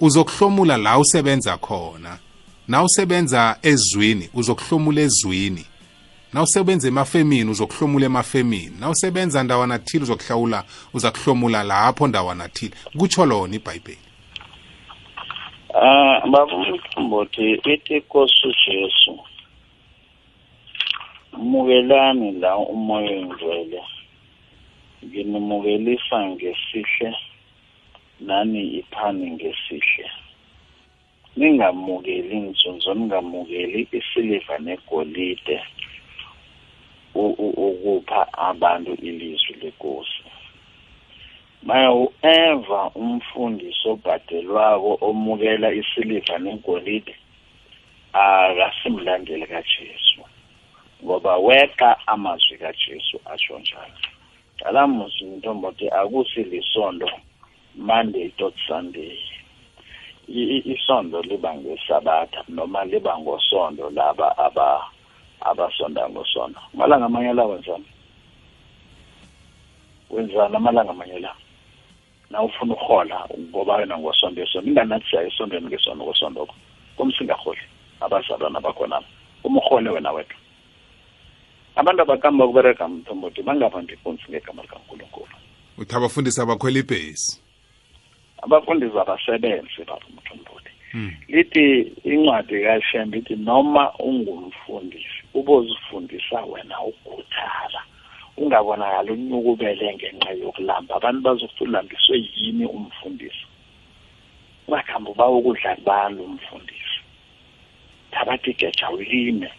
[0.00, 2.18] uzokuhlomula la usebenza khona.
[2.68, 5.64] Na usebenza ezwini uzokuhlomula ezwini.
[6.32, 8.72] Na usebenza emafemini uzokuhlomula emafemini.
[8.80, 12.72] Na usebenza ndawana thile uzokuhlawula uzakuhlomula lapho ndawana thile.
[12.98, 13.98] Kutsho lona ibhayibheli.
[15.74, 19.18] Ah baba umthombothi ithi Nkosi uJesu
[21.32, 23.82] mukelani la umoya engcwele.
[25.04, 27.16] Nginimukelisa ngesihle
[28.20, 30.10] nani iphani ngesihle.
[31.36, 35.60] Ningamukeli inzunzo ningamukeli isiliva negolide
[37.14, 40.24] ukupha abantu ilizwi lenkosi.
[41.62, 47.14] Maya ueva umfundisi obhadelwako omukela isiliva negolide
[48.12, 50.20] akasimlandeli kajesu.
[51.04, 53.92] Ngoba weqa amazwi kajesu asho njalo.
[54.64, 57.10] Alamuzi ntombothi akusi lisondo
[57.74, 59.18] monday tot sunday.
[60.74, 64.86] Isondo liba ngesabatha noma liba ngosondo laba aba
[65.40, 67.84] abasonda ngosondo amalanga amanye la wenzani?
[70.10, 71.34] Wenzani amalanga amanye la?
[72.30, 76.54] Na ufuna uhola ngoba wena ngosondo esondo inganathi siya esondweni ngesondo ngosondoko
[76.96, 77.60] komsingaholi
[78.00, 79.06] abazalwana bakhonapho
[79.44, 80.36] uma uhole wena wedwa.
[81.76, 85.36] Abantu abakamba kubereka mthombothi bangabambi ipunsi ngegama likankulunkulu.
[85.78, 87.40] Uthi abafundisi abakhwela ibhesi?
[88.42, 90.62] Abafundisi abasebenzi baba mthombothi
[91.28, 97.80] lithi incwadi kaShembe ithi noma ungumfundisi ubozifundisa wena ukukhuthala.
[98.36, 100.96] Ungabonakala unyukubele ngenxa yokulamba.
[100.96, 103.44] Abantu bazokulambiswe yini umfundisi?
[104.68, 106.98] Ungakhambi uba ukudla kubani umfundisi?
[108.10, 109.50] Thabatha igeja ulime.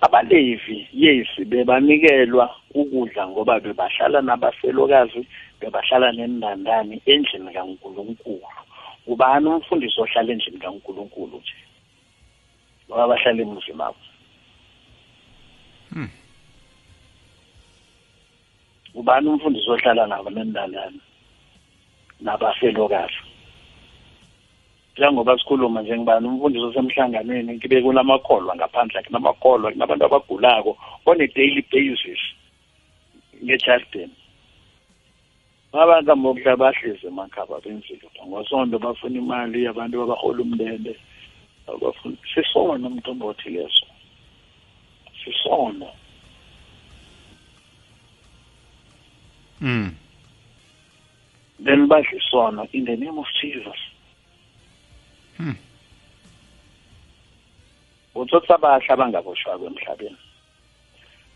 [0.00, 5.26] Abalevi yesi bebanikelwa ukudla ngoba bebahlala nabafelokazi
[5.60, 8.48] bebahlala nendandani endlini kaNkuluNkulu.
[9.06, 11.56] Ubani umfundisi ohlala endlini kaNkuluNkulu nje?
[12.88, 14.02] Ngoba bahlala emuzini wabo
[18.96, 21.00] ubani umfundisi ohlala nabo nendandani
[22.20, 23.20] nabafelokazi
[24.96, 31.62] njengoba sikhuluma nje ngibani umfundisi osemhlanganweni kibe kunamakholwa ngaphandle kunamakholwa kunabantu abagulako on a daily
[31.72, 32.22] basis
[33.44, 34.10] nge-justin
[35.72, 40.96] abantu amokudla bahlezi emakhaba benzile lutho ngosonto bafuna imali abantu abahola umndende
[41.66, 43.86] abafuna sisona umntombothi leso
[45.20, 45.88] sisona
[49.60, 50.06] mm
[51.64, 53.95] then badle isono in the name of jesus.
[55.36, 55.56] Hmm.
[58.14, 60.16] utsotsi abahle abangaboshwako emhlabeni.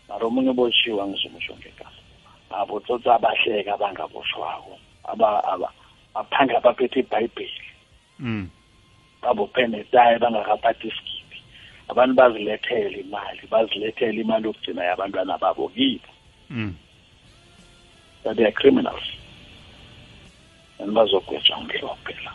[0.09, 2.01] Mara omunye uboshiwa ngizomusho ngegama.
[2.49, 4.73] Abotsotsi abahleka abangaboshwako
[5.11, 5.69] aba aba
[6.13, 7.67] baphange abaphethe ibhayibheli.
[8.19, 8.49] Mm
[9.21, 11.37] babophe netayi bangakaphathi isigidi.
[11.89, 16.09] Abantu bazilethele imali bazilethele imali yokugcina yabantwana babo kibo.
[16.49, 16.75] Mm
[18.23, 19.03] that they are criminals.
[20.79, 22.31] And bazogwetshwa umhlophe la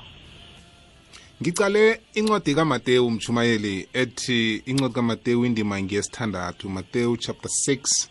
[1.42, 6.68] ngicale incwadi kaMateyu mchumayeli ethi incwadi kaMateyu indima ngiyesithandathu.
[6.68, 8.08] Mateyu chapter 6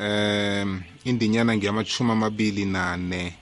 [0.00, 3.34] um indinyana ngiyamachumi amabili nane.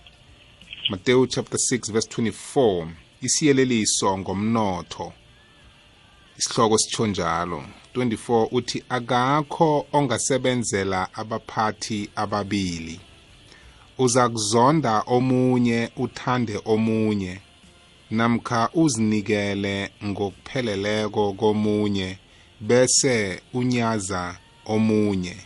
[0.90, 2.88] Mateyu chapter 6 verse 24
[3.22, 5.12] isiyeleliso ngomnotho.
[6.38, 7.64] Isihloko sitsho njalo.
[7.94, 13.00] 24 uthi akakho ongasebenzela abaphathi ababili.
[13.98, 17.40] Uza kuzonda omunye uthande omunye.
[18.10, 22.18] Namkha uzinikele ngokupheleleko komunye
[22.60, 25.36] bese unyaza omunye.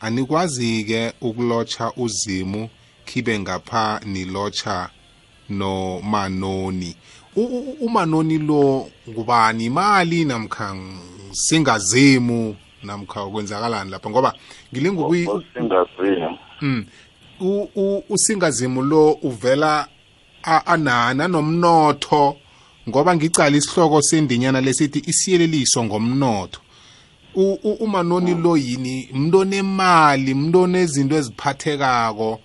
[0.00, 2.68] Anikwazi-ke ukulotsha uzimu
[3.04, 4.90] khibe ngapha nilotsha
[5.48, 6.96] nomanoni.
[7.80, 9.64] Umanoni lo ngubani?
[9.64, 10.76] Imali namkha
[11.32, 14.10] singazimu namkha kwenzakalani lapha?
[14.10, 14.34] Ngoba
[14.72, 16.86] ngilingukuyi singaziyo Mm.
[18.08, 19.88] Usingazimu lo uvela
[20.46, 22.36] a- anani anomnotho
[22.88, 26.60] ngoba ngicala isihloko sendinyana lesithi isiyeleliso ngomnotho.
[27.80, 32.40] Umanoni lo yini mntu onemali mntu onezinto eziphathekako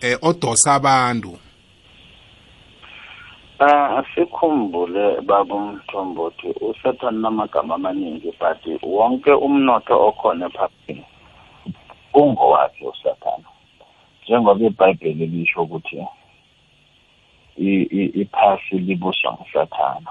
[0.00, 1.38] eh odosa abantu?
[3.60, 11.04] Ah asikhumbule baba umthombothi usathana namagama amaningi but wonke umnotho okhona ephasini
[12.14, 13.44] ungowakhe usathana
[14.24, 15.96] njengoba ibhayibheli lisho ukuthi
[17.56, 20.10] iphasi libuswa ngusathana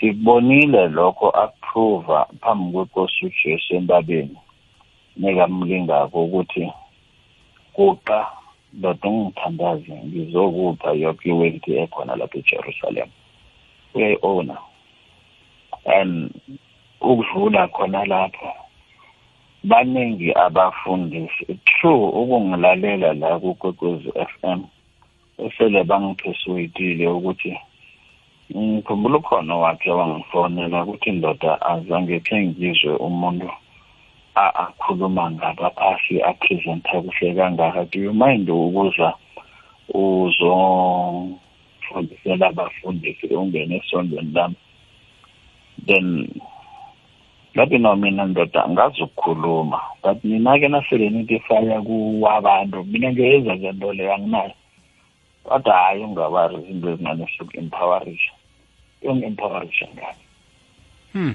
[0.00, 4.36] sikubonile lokho akuprova phambi kwenkosi ujesu entabeni
[5.16, 6.72] nekamlingako ukuthi
[7.72, 8.26] kuqa
[8.72, 13.08] ndoda ungithandaze ngizokupha yoke iwenti ekhona lapha ejerusalem.
[13.94, 14.56] Uyayi-owna
[15.86, 16.30] and
[17.00, 18.52] ukudlula khona lapho
[19.64, 24.64] baningi abafundisi true ukungilalela la kukwekwezi f m
[25.44, 27.56] esele bangiphesuyitile ukuthi
[28.56, 33.50] ngikhumbula ukhona wakhe wangifonela ukuthi ndoda azange khe ngizwe umuntu
[34.34, 37.84] a- akhuluma ngabaphasi apresenta kuhle kangaka.
[37.90, 39.14] Do you mind ukuza
[39.88, 44.56] uzofundisela abafundisi ungene esondweni lami?
[45.86, 46.28] Then
[47.56, 53.72] ngathi no mina ndoda ngazi ukukhuluma but mina-ke nasele nithi faya kuwabantu mina ngiyenza le
[53.72, 54.52] nto leyo anginayo.
[55.48, 58.32] Kodwa hhayi ungabari izinto ezincane soku-empowerisha
[59.02, 60.22] yongi-empowerisha ngani?
[61.12, 61.34] Hmm.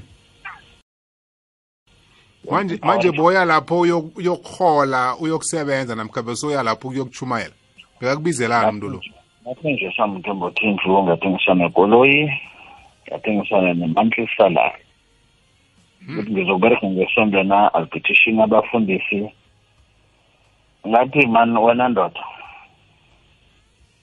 [2.51, 7.53] manje manje boya lapho uyo- uyokhola uyokusebenza namkha besoya lapho ukuyokuchumayela
[7.99, 9.01] bekakubizelani umuntu lo?
[9.47, 12.32] ngathengisa samthombo thindlu ngathengisa nekoloyi
[13.07, 14.82] ngathengisa ne-monthly salary.
[16.09, 19.30] Ukuthi ngizobereka ngesonto na alpetition abafundisi.
[20.88, 22.22] Ngathi man wena ndoda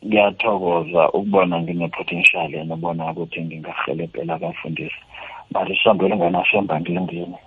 [0.06, 5.00] ngiyathokoza ukubona ngine-potential enobona ukuthi ngingahelebhela abafundisi.
[5.50, 7.38] Mari isonto elinganashemba ngilingeni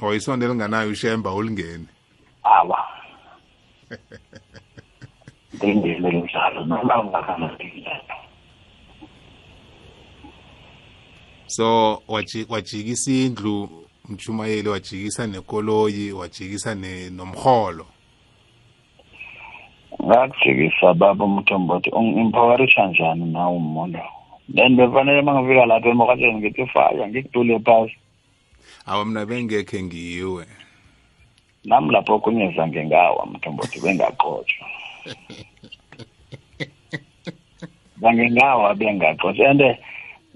[0.00, 1.86] or isonto elinganayo ushemba ulingene.
[2.44, 2.78] Awa
[5.56, 8.16] ngendlela njalo noma ungakanadilelo
[11.46, 12.02] so
[12.48, 16.74] wajikisa indlu mchumayeli wajikisa nekoloyi wajikisa
[17.10, 17.86] nomholo
[20.04, 23.98] ngakujikisa baba umthombothi ungi-empowerisha njani nawe umuntu?
[24.54, 27.96] Then befanele uma ngifika lapha emokatsheni ngithi faya ngikudule phasi.
[28.86, 30.46] Awa mna bengekhe ngiwe.
[31.64, 34.66] Nami lapho okunye zange ngawa mthombothi bengaqotshwa
[38.00, 39.62] zange ngawa bengaqotshwa and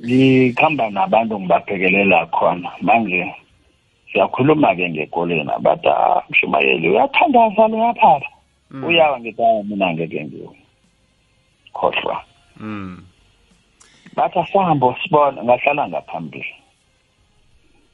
[0.00, 2.70] ngikhamba nabantu ngibaphekelela khona.
[2.80, 3.34] Manje
[4.12, 8.41] siyakhuluma-ke ngekoleni bathi ah mshumayeli uyathandaza loyaphapha mm.
[8.72, 10.56] Uyawa ngithi hayi mina ngeke ngiwe
[11.72, 12.24] khohlwa
[12.56, 13.12] mm.
[14.16, 16.54] bathi asihambo sibona ngahlala ngaphambili.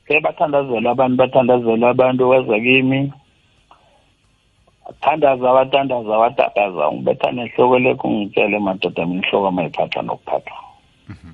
[0.06, 3.12] Ke bathandazela abantu bathandazela abantu weza kimi.
[5.00, 10.54] Thandaza watandaza watakaza ngibetha nehloko lekho ngitshele madoda mina ihloko mayiphatha nokuphatha.
[11.08, 11.32] Mhm.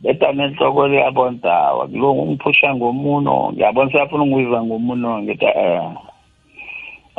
[0.00, 3.52] beta nenhloko liyabona hawa kulungu ungiphusha ngomuno.
[3.52, 5.22] Ngiyabona siyafuna ungiwiza ngomuno.
[5.22, 5.90] Ngithi eh.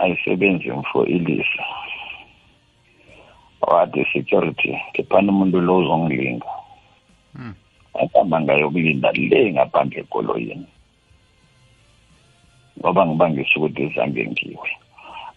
[0.01, 1.63] Ayisebenzi mfo ilisa.
[3.61, 6.49] Wathi security khiphani umuntu lo uzongilinga.
[7.35, 7.55] Hmm.
[7.93, 10.67] ahamba ngayokulinda le ngaphandle ekoloyini.
[12.79, 14.69] Ngoba ngibangisa ukuthi zange ngiwe.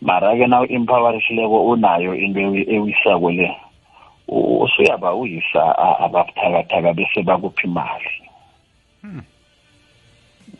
[0.01, 2.41] Mara-ke na u-empowerishileko unayo into
[2.75, 3.49] ewisako le
[4.29, 8.13] usuyaba uyisa ababuthakathaka bese bakuphi imali.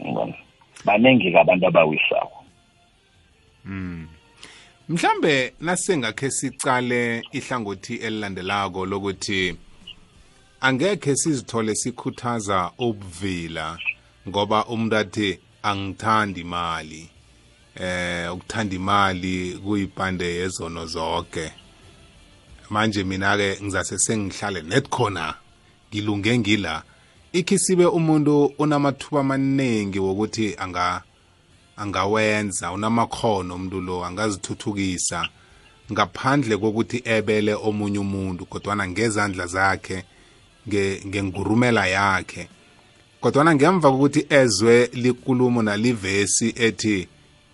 [0.01, 0.35] Ngibona.
[0.85, 2.44] Baningi-ke abantu abawisako.
[3.65, 4.07] Mm.
[4.89, 9.57] Mhlambe nasengakhe sicale ihlangothi elilandelako lokuthi
[10.61, 13.79] angekhe sizithole sikhuthaza ubuvila
[14.29, 17.09] ngoba umuntu athi angithandi imali
[17.75, 21.53] eh ukuthanda imali kuyipande yezono zonke
[22.71, 25.35] manje mina ke ngizase sengihlale net khona
[25.91, 26.83] ngilunge ngila
[27.33, 31.03] ikhisibe umuntu unamathuba amaningi wokuthi anga
[31.77, 35.29] angawenza unamakhono umuntu lo angazithuthukisa
[35.93, 40.05] ngaphandle kokuthi ebele omunye umuntu kodwana ngezandla zakhe
[41.07, 42.49] ngengurumela yakhe.
[43.21, 47.09] Kodwana ngemva kokuthi ezwe likulumo nalivesi ethi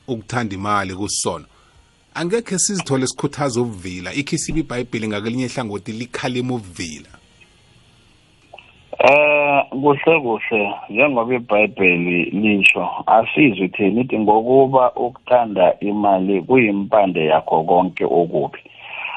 [0.08, 1.46] ukuthanda imali kusona
[2.14, 7.19] angekhe sizithole sikhuthaza ubuvila ikhisibe ibhayibheli ngakelinye ihlangothi likhalima ubuvila
[9.00, 10.74] Eh kuhle kuhle.
[10.88, 18.60] Njengoba iBhayibheli lisho asizwe thina ithi ngokuba ukuthanda imali kuyimpande yakho konke okubi.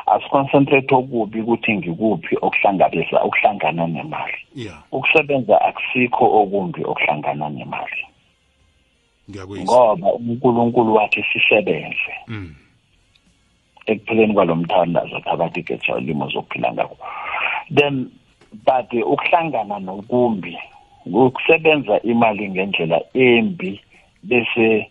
[0.05, 4.39] Asiconcentrate okubi ukuthi ngikuphi okuhlangabeza ukuhlangana nemali.
[4.55, 4.79] Yeah.
[4.91, 8.03] Ukusebenza akusikho okumbi okuhlangana nemali.
[9.29, 9.63] Ngiyakuyisa.
[9.63, 12.13] Ngoba uNkulunkulu wathi sisebenze.
[12.27, 12.55] Mm.
[13.85, 16.97] Ekupheleni kwalomthandazo phakathi kwethalimo zokuphila ngakho.
[17.75, 18.11] Then
[18.65, 20.57] but ukuhlangana nokumbi
[21.05, 23.81] ukusebenza imali ngendlela embi
[24.23, 24.89] bese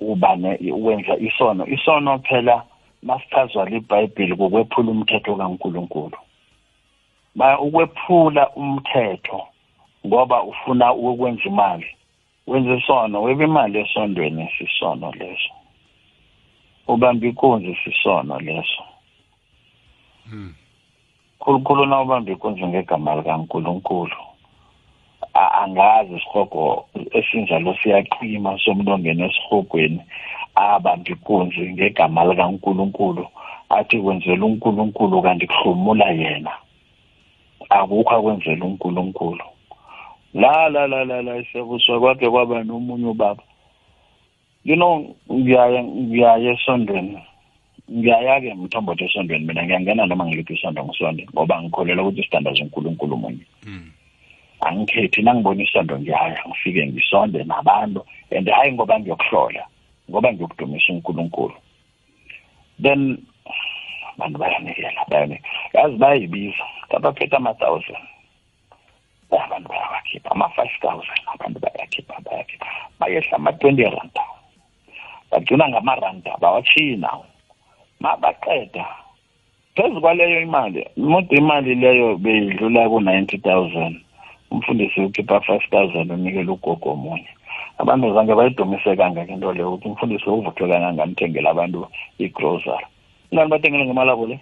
[0.00, 0.38] uba
[0.72, 1.66] wenza isono.
[1.66, 2.64] Isono phela
[3.02, 6.18] masichazwa libhayibheli kokwephula umthetho kaNkuluNkulu.
[7.34, 9.40] Ba ukwephula umthetho
[10.06, 11.86] ngoba ufuna ukwenza imali
[12.46, 15.52] wenza isono webe imali esondweni sisono leso.
[16.88, 18.82] Ubamba inkunzi sisono leso.
[20.30, 20.54] Hmm.
[21.40, 24.16] Khulukhulu na ubamba inkunzi ngegama likaNkuluNkulu
[25.34, 26.86] angazi isihogo
[27.18, 30.00] esinjalo siyaqhima somlongeni esihogweni
[30.54, 33.26] abamba inkunzi ngegama likaNkuluNkulu
[33.70, 36.52] athi kwenzela uNkulunkulu kanti kuhlomula yena.
[37.70, 39.44] Akukho akwenzela uNkulunkulu.
[40.34, 43.42] La la la la la isebuswa kwakhe kwaba nomunye ubaba.
[44.64, 47.18] You know ngiyaye ngiyaye esondweni.
[47.90, 53.46] Ngiyaya-ke mthombothi esondweni mina ngiyangena noma ngiliphi isondo ngisonde ngoba ngikholela ukuthi isitandazo unkulunkulu munye.
[53.66, 53.90] Mm.
[54.60, 59.64] angikhethi nangibona isondo ngiyaya ngifike ngisonde nabantu and hayi ngoba ngiyokuhlola
[60.10, 61.56] ngoba ngiyokudumisa unkulunkulu.
[62.82, 63.18] Then
[64.14, 65.48] abantu bayanikela bayanikela.
[65.74, 66.64] Yazi bayayibiza
[66.96, 68.04] abaphethe ama-thousand.
[69.30, 72.66] Abantu bayawakhipha ama-five thousand abantu bayakhipha bayakhipha.
[73.00, 74.24] Bayehla ama-twenty randa.
[75.30, 77.24] Bagcina ngamaranda bawachiyi nawo
[78.00, 78.86] mabaqeda.
[79.76, 84.00] Phezu kwaleyo imali mude imali leyo beyidlula ku-ninety thousand.
[84.50, 87.28] Umfundisi ukhipha five thousand unikela ugogo omunye.
[87.78, 91.86] Abantu zange bayidumise kangaka into leyo ukuthi umfundisi uvuthwe kangangani uthengela abantu
[92.18, 92.86] igrosary
[93.30, 94.40] ingani bathengele ngemali abo le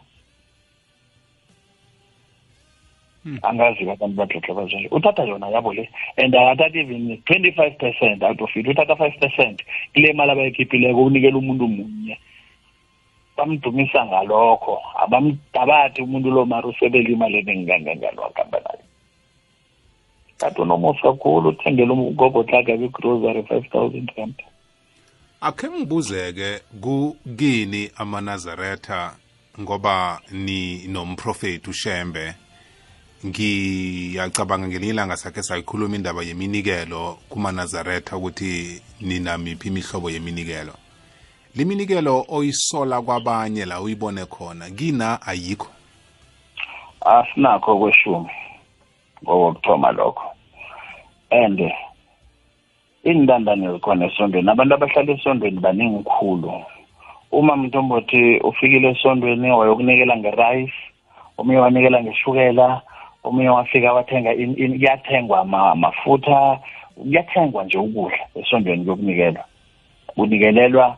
[3.42, 5.88] angazi-ke abantu badlodla bazonje uthatha yona yabo le.
[6.16, 9.62] And akathatha even twenty five percent out of it uthatha five percent
[9.94, 12.18] kule mali abayikhiphileko unikela umuntu munye
[13.38, 14.82] bamdumisa ngalokho.
[14.98, 18.82] Abamdabathi umuntu lo mari usebele imali eningi kangangani wakamba nayo
[20.38, 24.34] kanti unomusa kakhulu uthengele ugogo tlaka kwi-grocery five thousand rand.
[25.40, 29.16] Akhe ngibuzeke kukini amanazaretha
[29.60, 32.34] ngoba ni nomprofeti ushembe.
[33.26, 40.74] Ngiyacabanga ngelinye ilanga sakhe sayikhuluma indaba yeminikelo kumanazaretha ukuthi ninamiphi imihlobo yeminikelo.
[41.56, 45.68] Liminikelo oyisola kwabanye la uyibone khona kina ayikho?
[47.00, 48.30] Asinakho kweshumi
[49.22, 50.24] ngokokuthoma lokho.
[51.30, 51.60] And
[53.04, 56.52] indandane zikhona esondweni abantu abahlala esondweni baningi khulu.
[57.32, 60.72] Uma mntombothi ufikile esondweni wayokunikela ngerice
[61.38, 62.82] omunye wanikela ngeshukela
[63.24, 66.58] omunye wafika wathenga kuyathengwa amafutha
[66.94, 69.44] kuyathengwa nje ukudla esondweni kuyokunikelwa.
[70.06, 70.96] Kunikelelwa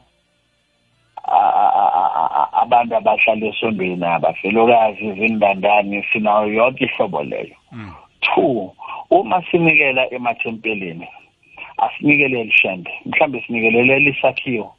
[2.63, 7.57] abantu abahlala esondweni abafelokazi izindandane sinayo yonke ihlobo leyo.
[7.73, 7.93] Mm.
[8.21, 8.73] two
[9.11, 11.09] uma sinikela emathempelini
[11.79, 14.75] asinikele lishembe mhlambe sinikelele isakhiwo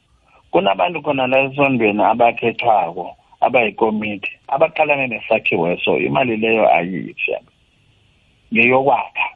[0.50, 7.36] kunabantu khona la esondweni abakhethwako abayikomiti abaqalane nesakhiwo eso imali leyo ayithi
[8.52, 9.28] ngeyokwakha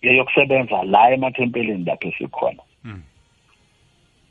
[0.00, 2.62] ngeyokusebenza la emathempelini lapho esikhona.
[2.84, 3.02] Mm.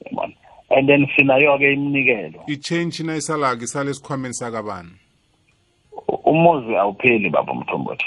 [0.05, 0.38] yabona?
[0.69, 4.89] And then sinayo-ke iminikelo i-change nayisalaka isala esikhwameni sakabani?
[6.25, 8.05] Umuzi awupheli baba mthombothi.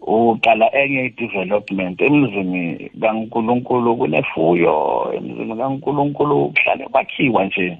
[0.00, 7.78] Uqala enye i-development emzini kankulunkulu kunefuyo emzini kankulunkulu kuhlale kwakhiwa nje.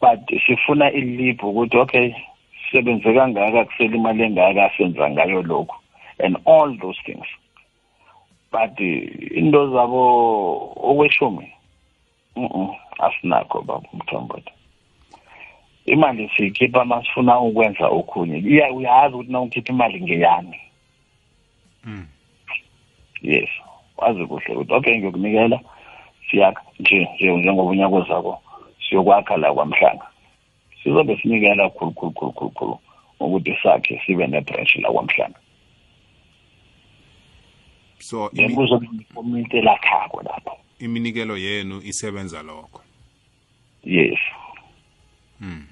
[0.00, 2.14] But sifuna iliphu ukuthi okay
[2.64, 5.76] sisebenze kangaka kusela imali engaka senza ngayo lokhu
[6.18, 7.26] and all those things.
[8.52, 11.53] But into zabo okweshumi
[12.98, 14.52] asinakho baba mthombothi
[15.86, 18.38] imali siyikhipha masifuna ukwenza okhunye.
[18.38, 20.60] Iya uyazi ukuthi na ukhipha imali ngeyami.
[21.84, 22.06] Mm.
[23.22, 23.48] Yes
[23.96, 25.60] wazi kuhle ukuthi okay ngiyokunikela
[26.30, 28.42] siyakha nje nje njengoba unyaka ozako
[28.88, 30.06] siyokwakha la kwamhlanga.
[30.82, 32.78] Sizobe sinikela khulu khulu khulu khulu khulu
[33.20, 35.38] ukuthi sakhe sibe nebranch la kwamhlanga.
[37.98, 40.63] So then kuzobe ikomiti elakhako lapho.
[40.78, 42.80] Iminikelo yenu isebenza lokho?
[43.84, 44.18] Yes.
[45.40, 45.66] Mm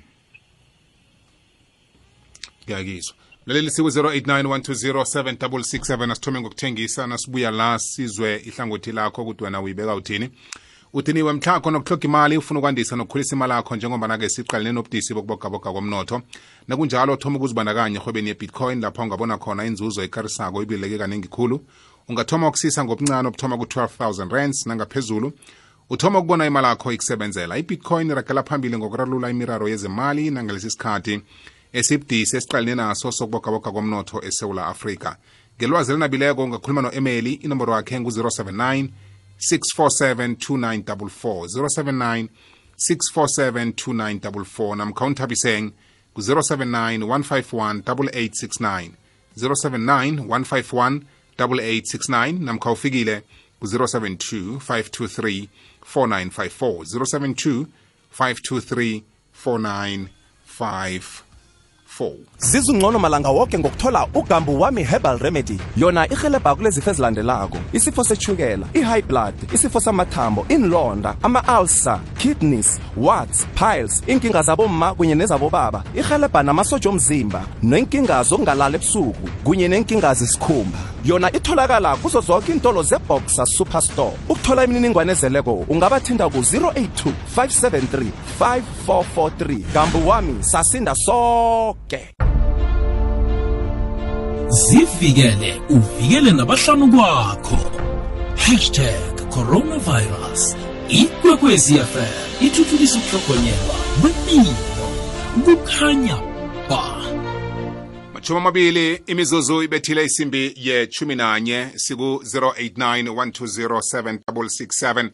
[2.67, 10.31] ngiyakizwa laleli siku 0891207667 asithome ngokuthengisa nasibuya la sizwe ihlangothi lakho ukuthi wena uyibeka uthini.
[10.95, 16.23] Uthiniwe mhlakho nokuhloga imali ufuna ukwandisa nokukhulisa imali yakho njengoba-ke siqalene nobudisi bokubogaboga komnotho.
[16.69, 21.61] Nakunjalo thoma ukuzibandakanya ehwebeni ye-bitcoin lapho ungabona khona inzuzo ekarisako ibileke kaningi khulu.
[22.09, 25.33] Ungathoma ukusisa ngobuncane obuthoma ku-12000 rands nangaphezulu.
[25.91, 27.59] Uthoma ukubona imali yakho ikusebenzela.
[27.59, 31.23] Ibitcoin iragela phambili ngokuralula imiraro yezemali nangalesi sikhathi.
[31.73, 35.17] Esibudisi esiqalene naso sokubogaboga komnotho esewula afrika.
[35.59, 38.89] Ngelwazi elinabileko ungakhuluma no-emeli inomboro yakhe ngu-079
[39.39, 42.29] 647 2944 079
[42.77, 45.73] 647 2944 namkha unthabiseng
[46.15, 48.91] ku-079 151 8869
[49.37, 51.01] 079 151
[51.47, 53.23] 8869 namkha ufikile
[53.61, 55.49] ku-072 523
[55.95, 57.67] 4954 072
[58.19, 59.03] 523
[59.45, 60.09] 4954
[60.59, 61.32] 4
[62.39, 65.59] zizungcono malanga wonke ngokuthola ugambu wami herbal remedy.
[65.77, 67.59] Yona ihelebha kulezifo ezilandelako.
[67.73, 75.85] Isifo sechukela i-high blood isifo samathambo inlonda ama-ulcer kidneys warts piles inkinga zabomma kunye nezabobaba.
[75.95, 83.47] Ihelebha namasoja omzimba nenkinga zokungalala ebusuku kunye nenkinga zisikhumba yona itholakala kuzo zonke intolo zeboxer
[83.47, 84.17] superstore.
[84.29, 91.92] Ukuthola imininingwane ezeleko ungabathinda ku-082 573 5443 gambu wami sasinda sonke
[94.49, 97.59] zivikele uvikele nabahlanu kwakho.
[98.37, 100.57] Hashtag coronavirus.
[100.89, 104.55] Ikwekwezfm ithuthukisa ukuhlogonyelwa kwempilo
[105.45, 106.17] kukhanya
[106.69, 107.03] ba.
[108.15, 115.11] Mashumi amabili imizuzu ibethile isimbi yechumi nanye siku-089 1207667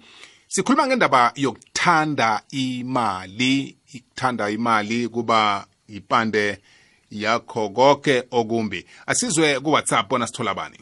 [0.49, 6.59] sikhuluma ngendaba yokuthanda imali ukuthanda imali kuba ipande
[7.11, 10.79] yakho konke okumbi asizwe kuwhatsapp bona sithola bani?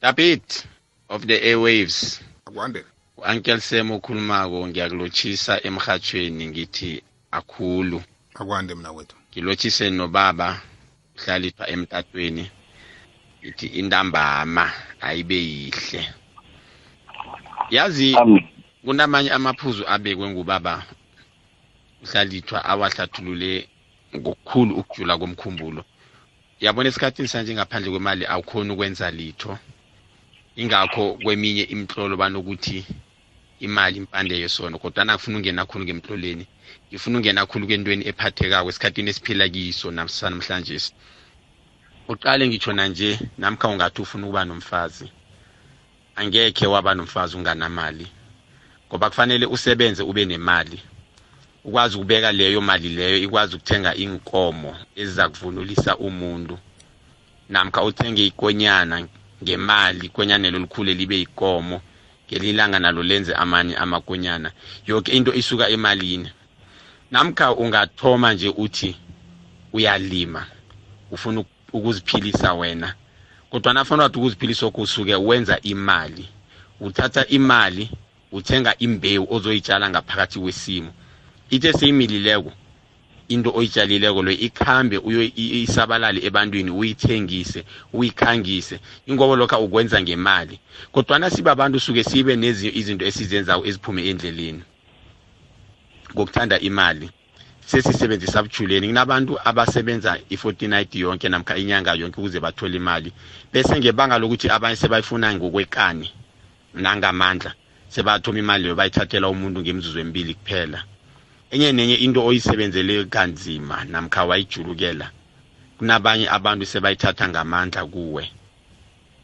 [0.00, 0.66] Tapit
[1.08, 2.20] of the airwaves.
[2.46, 2.84] Akwande.
[3.16, 8.02] Uncle Sam okhulumako ngiyakulotshisa emhathweni ngithi akhulu.
[8.34, 10.60] Akwande mna wethu ngilotshise nobaba
[11.16, 12.50] uhlalithwa emtatweni
[13.40, 16.08] ngithi intambama ayibe yihle.
[17.70, 18.16] Yazi
[18.84, 20.84] kunamanye amaphuzu abekwe ngubaba
[22.06, 23.68] uhlalithwa awahlathulule
[24.16, 25.84] ngokukhulu ukujula komkhumbulo.
[26.60, 29.58] Yabona esikhathini sanje ngaphandle kwemali awukhoni ukwenza litho.
[30.56, 32.84] Ingakho kweminye imihlolo banokuthi
[33.60, 36.46] imali impande yesona kodwa nakufuna ungena khulu ngemhloleni
[36.88, 40.78] ngifuna ungena khulu kwentweni ephathekako esikhathini esiphila kiso namhlanje.
[42.08, 45.06] Uqale ngitsho nanje namkha ungathi ufuna ukuba nomfazi
[46.16, 48.06] angekhe waba nomfazi unganamali
[48.88, 50.80] ngoba kufanele usebenze ube nemali.
[51.66, 56.58] Ukwazi ukubeka leyo mali leyo ikwazi ukuthenga inkomo eziza kuvunulisa umuntu.
[57.48, 59.06] Namkha uthenge ikonyana
[59.42, 61.80] ngemali ikonyana lolukhule libe yikomo
[62.26, 64.50] ngelilanga nalo lenze amanye amakonyana
[64.86, 66.30] yonke into isuka emalini.
[67.10, 68.96] Namkha ungathoma nje uthi
[69.72, 70.46] uyalima
[71.10, 72.94] ufuna ukuziphilisa wena
[73.50, 76.28] kodwa nafanele wathi ukuziphilisa okusuke wenza imali
[76.80, 77.90] uthatha imali
[78.32, 80.92] uthenga imbewu ozoyitshala ngaphakathi kwesimo.
[81.50, 82.52] Ithe seyimilileko
[83.28, 85.00] into oyitshalileko lo ikhambe
[85.36, 88.80] isabalale ebantwini uyithengise uyikhangise.
[89.06, 90.58] Ingoba lokho ukwenza ngemali
[90.92, 94.62] kodwana sibe abantu suke sibe nezinye izinto esizenzayo eziphume endleleni.
[96.14, 97.10] Ngokuthanda imali
[97.66, 103.12] sesisebenzisa bujuleni kunabantu abasebenza i-fortnight yonke namkha inyanga yonke ukuze bathole imali.
[103.52, 106.12] Bese ngebanga lokuthi abanye sebayifuna ngokwekani
[106.74, 107.54] nangamandla
[107.88, 110.84] sebathoma imali leyo bayithathela umuntu ngemzuzu emibili kuphela.
[111.50, 115.10] Enye nenye into oyisebenzele kanzima namkha wayijulukela
[115.78, 118.24] kunabanye abantu sebayithatha ngamandla kuwe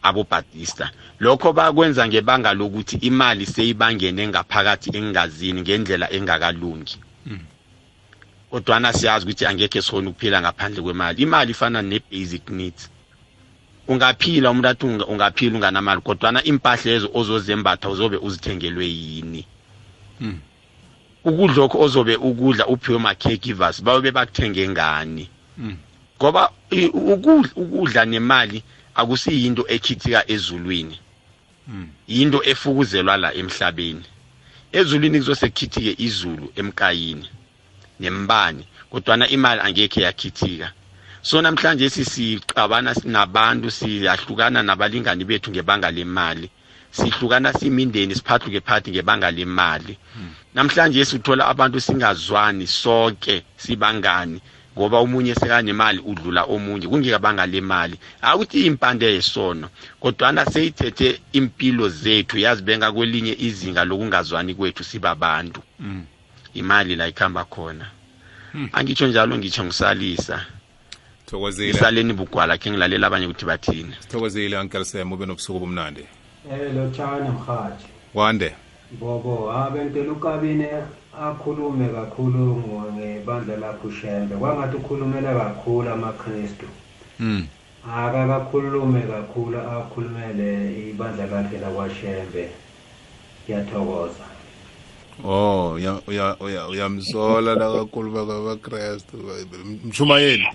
[0.02, 6.96] abobhatista lokho bakwenza ngebanga lokuthi imali seyibangene ngaphakathi engazini ngendlela engakalungi.
[7.26, 7.38] Mm.
[8.50, 11.22] kodwana siyazi ukuthi angekhe sikhona ukuphila ngaphandle kwemali.
[11.22, 12.90] Imali ifana ne-basic needs.
[13.88, 19.46] Ungaphila umuntu athi ungaphila unganamali kodwana impahla ezo ozozembatha uzobe uzithengelwe yini?
[20.18, 20.38] Hmm.
[21.24, 25.28] Ukudla okho ozobe ukudla uphiwe ma-caregivers bayobe bakuthenge ngani?
[25.56, 25.76] Hmm.
[26.18, 26.50] ngoba
[27.54, 28.62] ukudla nemali
[28.94, 30.98] akusiyinto ekhithika ezulwini.
[31.66, 31.88] Hmm.
[32.08, 34.04] yinto efukuzelwa la emhlabeni.
[34.72, 37.28] Ezulwini kuzosekhithike izulu emkayini
[38.00, 40.72] nembani kodwana imali angekhe yakhithika.
[41.22, 46.50] So namhlanje sisixabana nabantu siyahlukana nabalingani bethu ngebanga lemali.
[46.92, 49.98] Sihlukana simindeni siphathuke phathi ngebanga lemali.
[50.54, 54.40] Namhlanje sithola abantu singazwani sonke sibangani
[54.76, 57.98] ngoba umunye sekanemali udlula omunye kungekabanga lemali.
[58.22, 59.68] Akuthi impande yesono
[60.00, 66.04] kodwana seyithethe impilo zethu yazibenga kwelinye izinga lokungazwani kwethu sibabantu mm.
[66.54, 67.86] imali la ikhamba khona.
[68.54, 68.68] Mm.
[68.72, 70.46] angitsho njalo ngitsho ngisalisa.
[71.68, 73.94] Isaleni bugwala khe ngilalela abanye ukuthi bathini.
[74.00, 76.04] Sithokozile uncle sam ube nobusuku bomnandi
[76.50, 78.52] hello tshana mhathi wande.
[79.00, 80.68] Bobo abentela ukabine
[81.20, 82.62] akhulume kakhulu
[82.92, 84.36] ngebandla lakho ushembe.
[84.36, 86.66] Kwangathi ukhulumele kakhulu amakristu.
[87.20, 87.46] Mm
[87.82, 92.48] akakakhulume kakhulu akhulumele ibandla lakhe lakwashembe.
[93.44, 94.26] Ngiyathokoza.
[95.24, 99.16] Oh uya uya uya uyamsola la kakhulu bakaKristu
[99.84, 100.46] mshumayeli.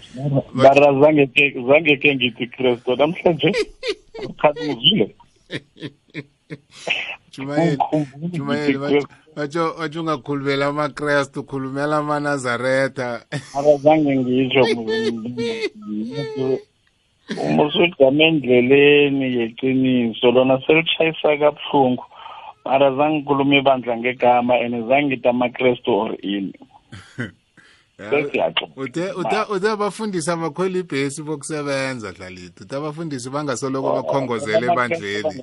[0.53, 3.51] Bara zange ke zange ke ngithi Kristu namhlanje
[4.29, 5.15] ukhathi ngizile
[7.31, 7.77] Jumayeli
[8.31, 8.77] Jumayeli
[9.35, 13.25] watsho watsho ungakhulumela amaKristu khulumela amaNazaretha.
[13.57, 14.61] Abazange ngisho
[17.45, 22.03] umusujame endleleni yeqiniso lona selitshayisa kabuhlungu.
[22.65, 26.53] Mara zange ngikhulume ibandla ngegama and zange ngithi amakrestu or ini.
[27.97, 29.11] uthe
[29.53, 35.41] uthe abafundisi abakhwela ibhesi bokusebenza dlalithi uthe abafundisi bangasoloko bakhongozele ebandleni.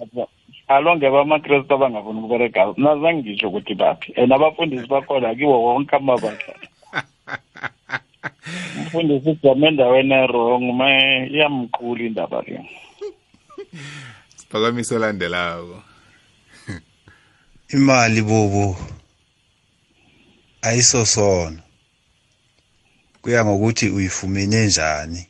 [0.69, 2.73] alo ngeba amakrestu abangafuni ukuberega.
[2.77, 6.55] Nazange ngisho ukuthi baphi and abafundisi bakhona kiwo wonke amabandla.
[8.79, 10.89] Umfundisi ujame endaweni erong ma
[11.27, 12.63] iyamqula indaba le.
[14.37, 15.83] Siphakamiso elandelako
[17.75, 18.77] imali bobo
[20.63, 21.64] ayisosona
[23.25, 25.27] kuya ngokuthi uyifumene njani?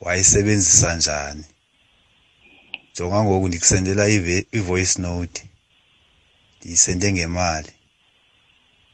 [0.00, 1.44] Wayisebenzisa njani?
[2.94, 4.08] Jonga ngoku ndikusendela
[4.58, 5.42] i-voice note
[6.58, 7.72] ndiyisende ngemali.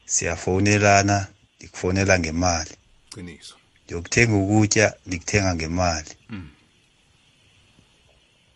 [0.05, 2.75] Siyafowunelana ndikufonela ngemali.
[3.13, 3.55] Qiniso.
[3.85, 6.11] Ndiyokuthenga ukutya ndikuthenga ngemali.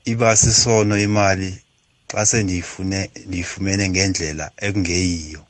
[0.05, 1.61] Iba sisono imali
[2.09, 5.41] xa sendiyifune ndiyifumene ngendlela ekungeyiyo.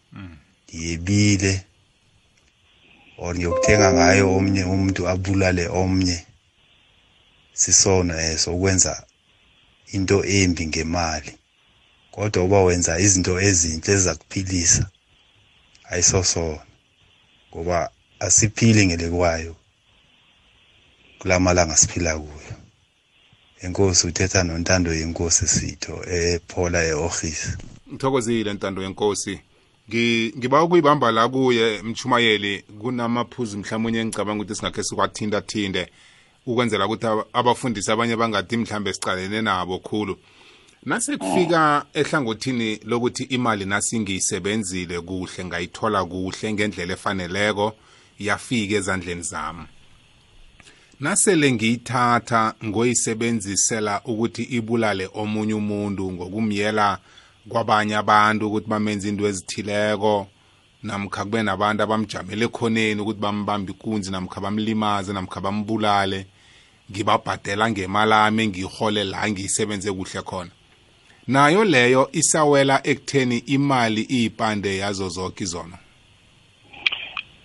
[0.64, 1.54] Ndiyebile
[3.22, 6.18] or ngiyokuthenga ngayo omnye umuntu abulale omnye.
[7.62, 8.94] Sisono eso ukwenza
[9.96, 11.34] into embi ngemali.
[12.12, 14.84] Kodwa uba wenza izinto ezinhle ezizakuphilisa
[15.92, 16.64] ayisosona
[17.50, 17.78] ngoba
[18.26, 19.54] asiphili ngelekwayo
[21.20, 22.56] kulamalanga siphila kuyo.
[23.64, 27.46] Enkosi uthetha nontando yenkosi sitho ephola e-office
[27.90, 29.34] ngithokozile ntando yenkosi.
[29.90, 35.88] Ngiba ukuyibamba la kuye mchumayeli kunamaphuzu mhlawumbe engicabanga ukuthi singakhe sikwathinta thinde
[36.46, 40.18] ukwenzela ukuthi aba- abafundisi abanye bangathi mhlambe sicalene nabo khulu.
[40.86, 47.76] Nase kufika ehlangothini lokuthi imali nasi ngiyisebenzile kuhle ngayithola kuhle ngendlela efaneleko
[48.20, 49.66] yafika ezandleni zami.
[51.00, 57.00] Nasele ngiyithatha ngoyisebenzisela ukuthi ibulale omunye umuntu ngokumyela
[57.50, 60.28] kwabanye abantu ukuthi bamenze into ezithileko
[60.84, 66.26] namkha kube nabantu abamjamele khoneni ukuthi bambambe ikunzi namkha bamlimaze namkha bambulale
[66.92, 70.52] ngibabhadela ngemali ami engiyihole la ngiyisebenze kuhle khona.
[71.28, 75.78] Nayo leyo isawela ekutheni imali iyipande yazo zonke izona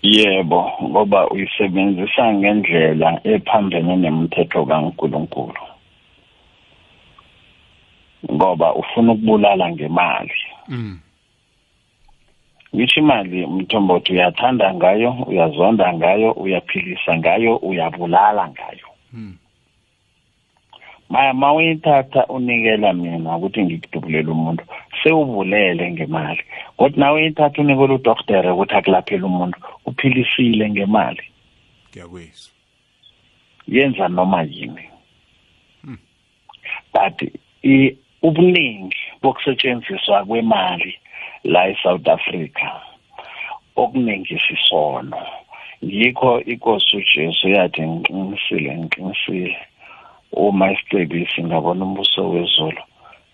[0.01, 5.66] yebo ngoba uyisebenzisa ngendlela ephambene nemithetho kaNkuluNkulu.
[8.33, 10.33] Ngoba ufuna ukubulala ngemali
[10.67, 10.99] mm.
[12.75, 19.37] ngisho imali mthombothi uyathanda ngayo uyazonda ngayo uyaphilisa ngayo uyabulala ngayo Mm.
[21.09, 24.63] maya ma uyithatha unikela mina ukuthi ngikudubulela umuntu
[25.03, 26.43] sewubulele ngemali
[26.77, 31.23] kodwa nawe uyithatha unikela udoktere ukuthi akulaphela umuntu uphilisile ngemali
[31.89, 32.51] ngiyakwizwa
[33.67, 34.83] yenza noma yini
[35.83, 35.97] Hmm.
[36.93, 37.21] but
[37.63, 40.99] i- ubuningi bokusetshenziswa kwemali
[41.43, 42.67] la eSouth Africa
[43.75, 45.17] okuningi sisono.
[45.81, 49.57] Yikho inkosi uJesu yathi ngiqinisile ngiqinisile.
[50.31, 52.81] Uma isicebisi ngabona umbuso wezulu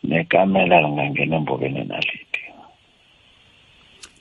[0.03, 2.43] nekamela lingangena embobeni nalithi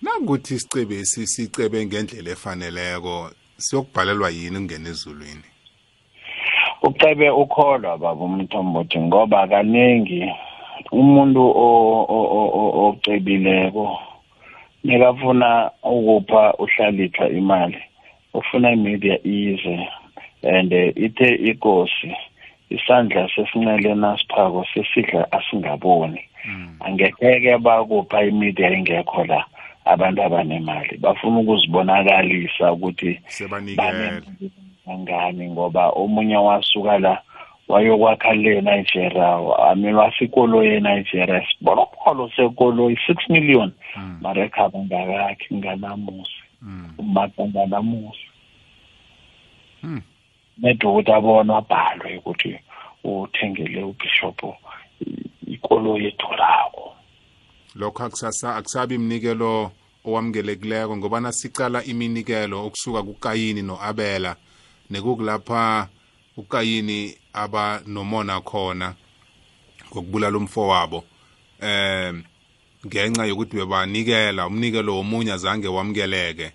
[0.03, 5.47] nangukuthi isicebesi sicebe ngendlela efaneleko siyokubhalelwa yini ukungena ezulwini?
[6.83, 10.23] Ucebe ukholwa baba umthombothi ngoba kaningi
[10.93, 13.99] umuntu o- o- o- o- ocebileko
[14.85, 17.79] nekafuna ukupha uhlalitha imali
[18.35, 19.89] ufuna imedia ize
[20.43, 22.13] and ithe inkosi
[22.71, 26.21] isandla sesinqele nasiphako sesidla asingaboni.
[26.81, 29.45] Angekeke bakupha imedia engekho la
[29.85, 34.23] abantu abanemali bafuna ukuzibonakalisa ukuthi sebanikele.
[34.87, 37.23] kangani ngoba omunye wasuka la
[37.73, 39.29] wayokwakha le Nigeria
[39.69, 43.73] amini wasikolo eNigeria sibonokolo sekolo 6 million
[44.21, 46.95] mara ekhaba ngakakhe nganamusi Mm.
[46.99, 48.27] umakanga namusi
[49.81, 50.03] Hmm.
[50.59, 52.59] nede ukuthi abona abhalwe ukuthi
[53.05, 54.41] uthengele ubishop
[55.47, 56.95] ikolo yethulako
[57.75, 59.71] lokho akusasa akusabi imnikelo
[60.05, 64.37] owamukelekileko ngoba nasicala iminikelo okusuka kukayini noabela
[64.91, 65.89] nekukulapha
[66.37, 68.95] ukayini aba nomona khona
[69.93, 71.05] ngokubulala umfowabo.
[71.61, 72.23] Em
[72.87, 76.51] ngenxa yokuthi bebanikela umnikelo womunye azange wamukeleke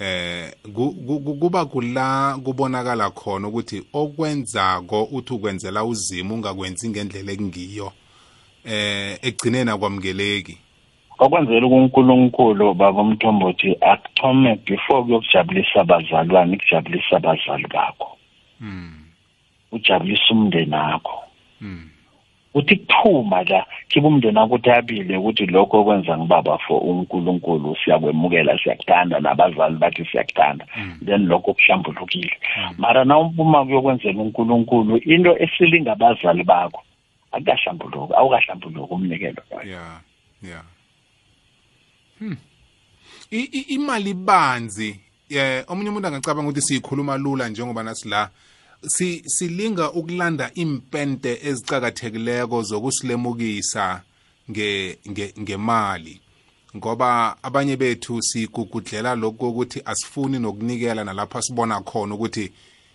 [0.00, 7.32] eh ku- ku- ku- kuba kula kubonakala khona ukuthi okwenzako uthi ukwenzela uzimo ungakwenzi ngendlela
[7.32, 7.92] ekungiyo
[8.64, 10.56] eh ekugcineni akwamukeleki
[11.18, 18.16] okwenzela kuNkulunkulu baba umthombothi akuthome before kuyokujabulisa abazalwane kujabulisa abazali bakho.
[18.60, 18.99] Mm
[19.72, 21.18] ujabulisa umndeni wakho.
[21.60, 21.90] Mm
[22.54, 29.20] uthi kuphuma la khibe umndeni wakho uthabile ukuthi lokho okwenza ngibaba for uNkulunkulu siyakwemukela siyakuthanda
[29.20, 30.66] nabazali bathi siyakuthanda.
[31.04, 32.32] Then lokho kuhlambulukile.
[32.78, 36.82] Mara na umpuma kuyokwenzela uNkulunkulu into esilinga abazali bakho
[37.32, 39.70] akukahlambuluki awukahlambuluki umnikelo loyo.
[39.70, 40.00] Yeah
[40.42, 40.64] yeah
[42.18, 42.36] hmm.
[43.30, 48.30] I- i- imali banzi eh omunye umuntu angacabanga ukuthi siyikhuluma lula njengoba nasila
[48.86, 54.02] si silinga ukulanda impente ezicakathekileko zokusilemukisa
[54.50, 56.20] nge nge ngemali.
[56.76, 62.52] Ngoba abanye bethu sigugudlela lokho ukuthi asifuni nokunikela nalapha sibona khona ukuthi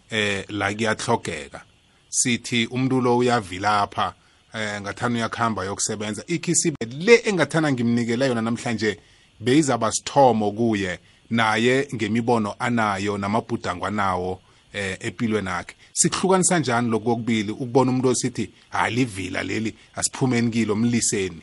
[0.09, 1.61] eh la kuyahlogeka
[2.09, 4.13] sithi umuntu lo uyavilapha
[4.53, 6.23] eh ngathana uyakhamba yokusebenza.
[6.27, 8.99] Ikhisibe le engathana ngimnikele yona namhlanje
[9.39, 14.41] beyizaba sithomo kuye naye ngemibono anayo namabhudango anawo.
[14.76, 15.76] Eh empilweni yakhe.
[15.93, 17.51] Sikuhlukanisa njani lokho kokubili?
[17.51, 21.41] Ukubona umuntu osithi halivila leli asiphumeni kilo mliseni.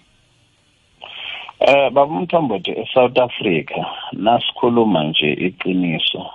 [1.61, 6.27] Eh baba umthombothi eSouth Africa nasikhuluma nje iqiniso.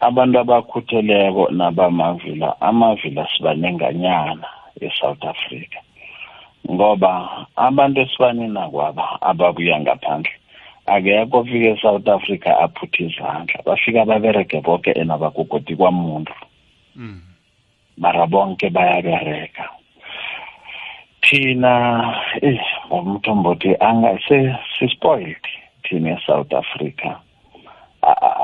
[0.00, 4.48] Abantu abakhutheleko nabamavila amavila sibanenganyana
[4.80, 5.78] eSouth Africa.
[6.70, 10.32] Ngoba abantu esifane nakwaba ababuya ngaphandle.
[10.86, 13.62] Akekho ofike eSouth Africa aphuthe izandla.
[13.66, 16.32] Bafika babereke bonke enabakugodi kwamuntu.
[16.96, 17.20] Mm.
[17.96, 19.68] mara bonke bayabereka
[21.22, 21.72] thina
[22.42, 25.44] eh ngomthombothi angase sispoiled
[25.84, 27.18] thina eSouth Africa.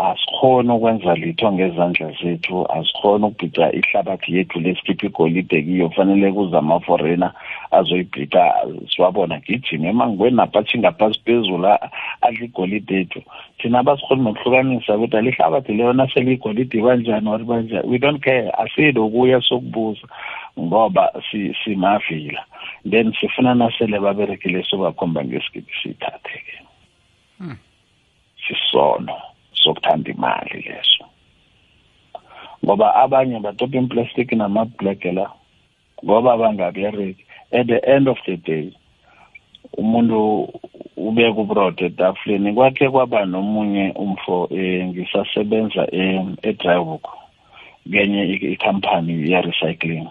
[0.02, 5.88] A- a- asikhoni ukwenza litho ngezandla zethu asikhoni ukubhica ihlabathi yethu lesikhipha igolide kiyo.
[5.88, 7.32] Kufanele kuze ama-foreigner
[7.70, 8.54] azoyibhida
[8.90, 11.90] siwabona gijima emangweni naphathi ngaphasi phezulu a-
[12.20, 13.22] adla igolide ethu
[13.58, 20.06] thina abasikhoni nokuhlukanisa ukuthi alihlabathi leyo naseliyigolide kanjani or kanjani we don't care asilokuya sokubuza
[20.58, 22.44] ngoba si- simavila.
[22.90, 26.58] Then sifuna nasele baberekile sobakhomba ngesikiphi siyithathe-ke
[27.38, 27.56] Hmm.
[28.48, 29.14] sisono.
[29.54, 31.04] Sokuthanda imali leso.
[32.64, 35.30] Ngoba abanye batopa implastic nama-black la
[36.04, 37.24] ngoba bangabereki.
[37.52, 38.72] At the end of the day
[39.78, 40.48] umuntu
[40.96, 47.08] ubeka ubrod etafuleni kwakhe kwaba nomunye umfo eh, ngisasebenza eh, edryhook
[47.90, 50.08] kenye i- ikhampani ye-recycling.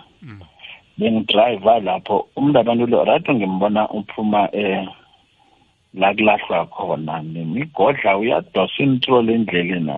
[0.97, 4.87] Bengidriva lapho umuntu abantu lo right ngimbona uphuma eh
[5.93, 9.97] la kulahlwa khona nemigodla uyadosa introl endleleni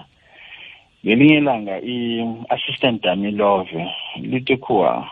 [1.05, 3.87] ngelinye ilanga i-assistant yami love
[4.21, 5.09] lithi kuwa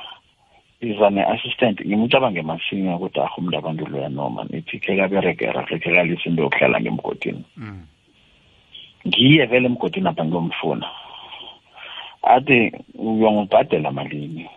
[0.82, 6.29] iza ne-assistant ngimcabange masinya ukuthi aho umuntu abantu loya noma nithi khe kaberegera khe kalisa
[6.29, 7.43] into yokuhlala ngemgodini.
[7.57, 7.86] Mm.
[9.07, 10.88] ngiye vele emgodini apha ngiyomfuna.
[12.23, 14.49] Athi uyongibhadela malini?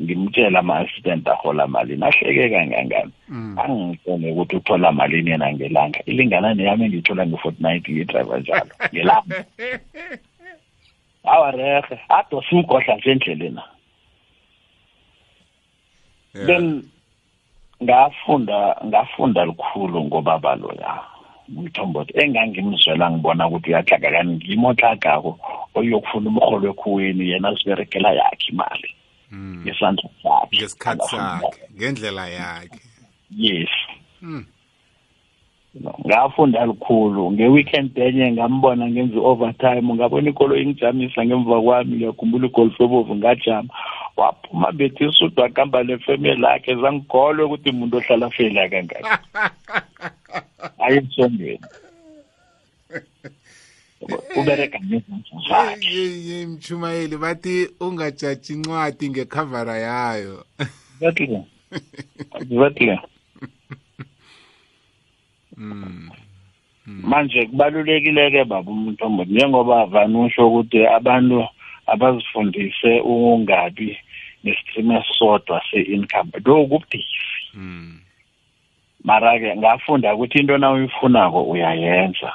[0.00, 3.12] Ngimtshela ama-assistant ahola malini ahleke kangangani?
[3.28, 3.58] Mm.
[3.58, 6.00] angitshele ukuthi uthola malini yena ngelanga.
[6.06, 8.72] Ilingana neyami engiyithola nge-fortnight ngiyidriver njalo.
[8.92, 9.44] Ngelanga.
[11.24, 13.60] Awa rehe adosa imgodla nje endleleni
[16.34, 16.46] Yeah.
[16.46, 16.88] then
[17.82, 21.04] ngafunda ngafunda lukhulu ngobaba loya
[21.48, 25.32] umthombothi engangimzwela ngibona ukuthi uyahlakakani ngimo ohlagako
[25.76, 28.90] oyokufuna umrholo ekhuweni yena siberekela yakhe imali.
[29.32, 32.80] Ngesandla sakhe ngesikhathi Angafuni sakhe ngendlela yakhe.
[33.30, 33.72] Yes.
[34.22, 34.44] Mm.
[35.74, 42.80] No, ngafunda lukhulu nge-weekend enye ngambona ngenza i-overtime ngabona ikolo ingijamisa ngemva kwami ngiyakhumbula igolf
[42.80, 43.72] ebovu ngajama.
[44.16, 49.08] Waphuma bethi isudu akamba nefemeli yakhe zangikholwe ukuthi umuntu ohlala feyila kangaki
[50.78, 51.66] hayi emsondweni
[54.36, 60.44] ubereka ngezandla zakhe ye mchumayeli bathi ungajaji incwadi ngekhavara yayo.
[61.00, 61.42] Exactly.
[62.40, 62.98] Exactly.
[65.56, 66.10] Mm.
[66.86, 71.46] manje kubalulekile-ke baba umuntu omude njengoba vanusho ukuthi abantu
[71.86, 73.98] abazifundise ukungabi
[74.44, 77.22] nesitrime esisodwa se-income lokhu kubudisi.
[77.54, 78.00] Mm.
[79.04, 82.32] mara-ke ngafunda ukuthi into na uyifunako uyayenza.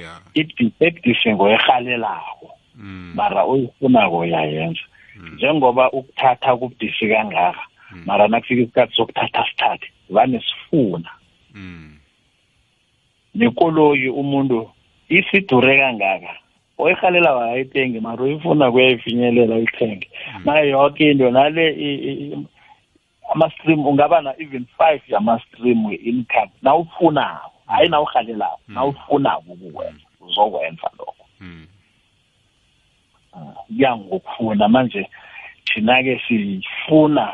[0.00, 0.20] Yeah.
[0.80, 3.12] Ebudisi ngoyerhalelako Mm.
[3.14, 4.80] mara uyifunako uyayenza.
[5.34, 7.60] Njengoba ukuthatha kubudisi kangaka
[8.06, 11.10] mara nakufika isikhathi sokuthatha sithathe vane sifuna.
[11.54, 11.98] Mm.
[13.34, 14.70] nekoloyi umuntu
[15.08, 16.36] isidure kangaka
[16.78, 20.08] oyihalela wayayithengi mara uyifuna kuyayifinyelela uyithenge.
[20.44, 22.46] Nayo yoke into nale i- i-
[23.34, 27.52] ama-stream ungaba na even five yama-stream we-income nawufunako.
[27.66, 31.14] Hayi nawuhalelako nawufunako ukuwenza uzokwenza lokho.
[31.40, 31.66] Mm.
[33.66, 35.10] kuya ngokufuna manje
[35.64, 37.32] thina-ke sifuna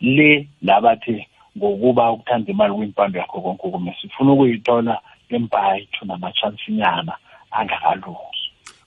[0.00, 1.26] le labathi
[1.58, 5.00] ngokuba ukuthanda imali kwimpando yakho konke ukume sifuna ukuyithola
[5.30, 7.16] ngembayithu namatshantsinyana
[7.50, 8.18] angakalungi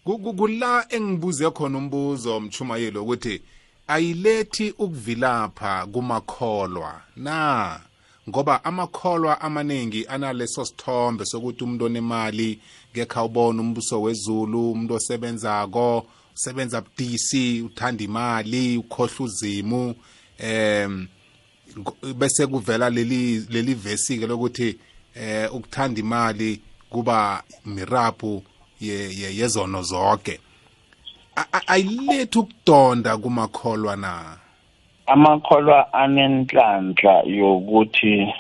[0.03, 3.41] Ku- ku- kula engibuze khona umbuzo mchumayeli ukuthi
[3.87, 7.79] ayilethi ukuvilapha kumakholwa na?
[8.29, 12.59] Ngoba amakholwa amaningi analeso sithombe sokuthi umuntu onemali
[12.93, 16.05] ngekha ubona umbuso wezulu umuntu osebenzako
[16.35, 19.95] usebenza budisi uthanda imali ukhohlwa uzimu
[21.79, 24.77] ngo- bese kuvela leli leli vesi ke lokuthi
[25.15, 27.43] eh ukuthanda imali kuba
[29.19, 30.39] ye- yezono zonke
[31.67, 34.37] ayilethi ukudonda kumakholwa na?
[35.07, 38.33] Amakholwa anenhlanhla yokuthi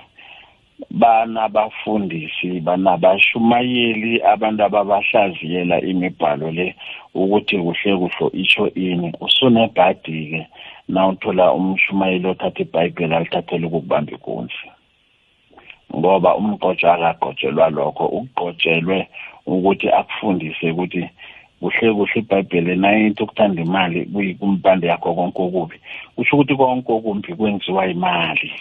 [0.91, 6.75] banabafundisi banabashumayeli abantu ababahlaziyela imibhalo le
[7.15, 9.13] ukuthi kuhle kuhlo isho ini.
[9.25, 10.41] Usunebhadi-ke
[10.89, 14.67] nawuthola umshumayeli othatha ibhayibheli alithathele ukukubamba ikunzi.
[15.95, 19.07] Ngoba umgqotsho akagqotshelwa lokho ugqotshelwe
[19.47, 21.09] ukuthi akufundise ukuthi
[21.59, 25.75] kuhle kuhle ibhayibheli nayithi ukuthanda imali kuyikumpande yakho konke okubi.
[26.15, 28.51] Kusho ukuthi konke okumbi kwenziwa imali.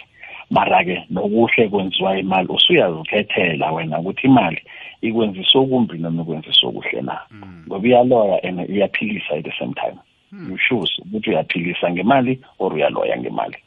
[0.49, 4.61] Mara-ke nokuhle kwenziwa imali usuyazikhethela wena ukuthi imali
[5.01, 7.19] ikwenzisa okumbi noma ikwenzisa okuhle na.
[7.67, 9.99] Ngoba iyaloya and iyaphilisa at the same time.
[10.31, 13.57] You choose ukuthi uyaphilisa ngemali or uyaloya ngemali.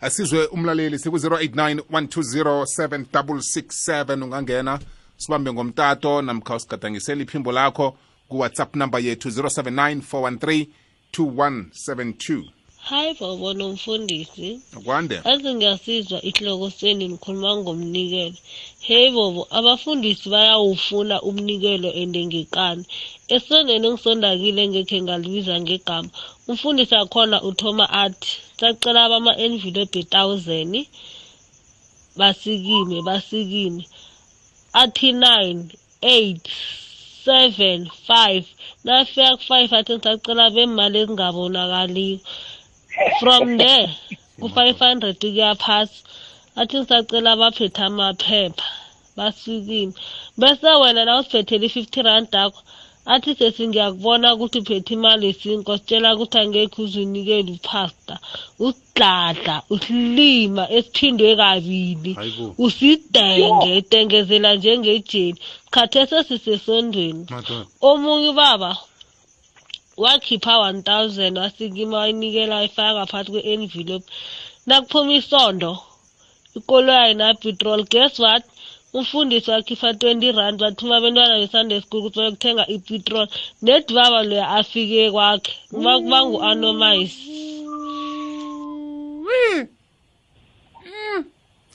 [0.00, 4.78] Asizwe umlaleli siku-089 120 7667 ungangena.
[5.16, 7.96] Sibambe ngomtato namkha usigadangisela iphimbo lakho
[8.28, 10.66] kuwhatsapp number yethu 079 413
[11.12, 12.44] 2172
[12.84, 14.60] hayi bobo nomfundisi.
[14.76, 15.20] Akwande.
[15.24, 18.36] Aze ngiyasizwa ihloko seni nikhuluma ngomnikelo.
[18.80, 22.84] Heyi bobo abafundisi bayawufuna umnikelo ende ngekani
[23.34, 26.10] esondweni engisondakile ngekhe ngalibiza ngegama.
[26.48, 30.74] Umfundisi akhona uthoma athi sacela bama-envelope thousand
[32.18, 33.82] basikime basikime.
[34.74, 35.70] Athi nine
[36.02, 36.46] eight
[37.24, 38.44] seven five.
[38.84, 42.20] Nafika ku-five athi ngisacela bemali ezingabonakaliyo
[43.20, 43.88] from there
[44.40, 46.02] ku-five hundred kuya phasi.
[46.56, 48.66] Athi ngisacela abaphethe amaphepha
[49.16, 49.94] basikime.
[50.38, 52.60] Bese wena na usiphethele i-fifty rand akho
[53.12, 58.16] athi sesi ngiyakubona ukuthi uphethe imali esinko sitshela ukuthi angekhe uzunikele uphasta
[58.66, 62.12] usidladla usilima esiphindwe kabili.
[62.64, 65.38] Usidenge dengezela njengejeni.
[65.74, 67.24] Khathese sisesondweni.
[67.88, 68.70] Omunye ubaba
[70.02, 74.06] wakhipha 1000 wasikima wayinikela wayifaka ngaphakathi kwe-envelope.
[74.66, 75.72] Nakuphuma isondo
[76.56, 78.44] ikoloyi napetrol guess what?
[78.94, 83.28] Umfundisi wakhipha 20 rand bathuma abentwana be-sunday school ukuthi bayokuthenga ipetrol
[83.62, 85.52] nedi baba loya afike kwakhe.
[85.70, 87.14] Kuba ngu-anomais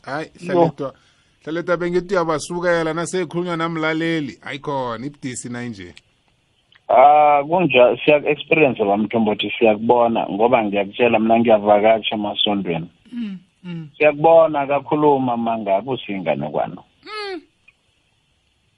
[0.02, 0.94] hayi hlalethwa
[1.44, 4.40] hlalethwa bengithi uyabasukela nasekhulunywa namlaleli.
[4.42, 5.94] Ayikhona ibudisi nayinje
[6.90, 12.90] Ah kunja siya experience bamthombothi siyakubona ngoba ngiyakutshela mina ngiyavakatsha emasondweni.
[13.98, 16.82] Siyakubona kakhuluma mangabe usinganekwana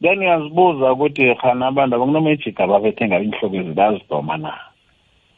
[0.02, 4.54] then uyazibuza ukuthi khana abantu abakunoma ijida babethe ngabe inhloko ezibazidoma na?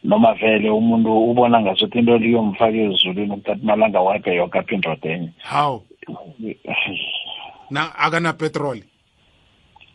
[0.03, 5.29] Noma vele umuntu ubona ngasuthi into liyomfaka ezulwini ukuthatha imalanga wakhe yoke apha indoda enye.
[5.43, 5.83] Hawu.
[7.69, 8.83] Na akanapetroli?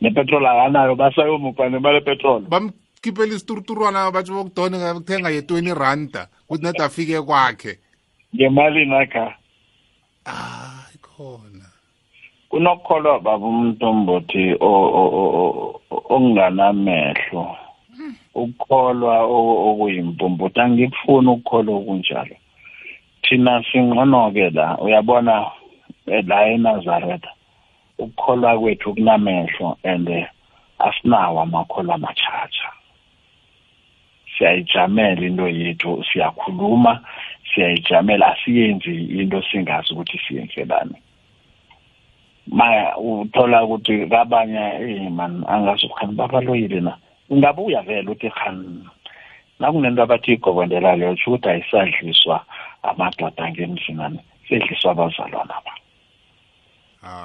[0.01, 7.23] Nepetrol akanayo basayomupha nemali epetrol bamkhiphela isiturturwana batsho bokudona kuthenga ye-twenty randa kuthi nade afike
[7.23, 7.79] kwakhe.
[8.35, 9.35] Ngemalini akha?
[10.25, 11.48] Hayi khona.
[12.49, 17.57] Kunokukholwa baba umntombothi o- o- o- o- okunganamehlo.
[18.35, 19.27] Ukukholwa
[21.77, 22.37] okunjalo.
[23.23, 25.51] Thina singcono-ke la uyabona
[26.07, 27.31] eh, la enazaretha
[27.99, 30.27] ukukholwa kwethu kunamehlo and eh,
[30.79, 32.69] asinawo amakholwa amatshatsha
[34.39, 37.01] siyayijamela into yethu siyakhuluma
[37.55, 40.95] siyayijamela asiyenzi into singazi ukuthi siyenzelani
[42.51, 46.97] ma uthola ukuthi kabanye eh man angazi khani babaloyile na.
[47.31, 48.85] Ungabuya vele uthi khani
[49.61, 52.45] nakunento abathi igobondela leyo tsho ukuthi ayisadliswa
[52.83, 55.73] amadoda ngemzinani sedliswa abazalwana ba.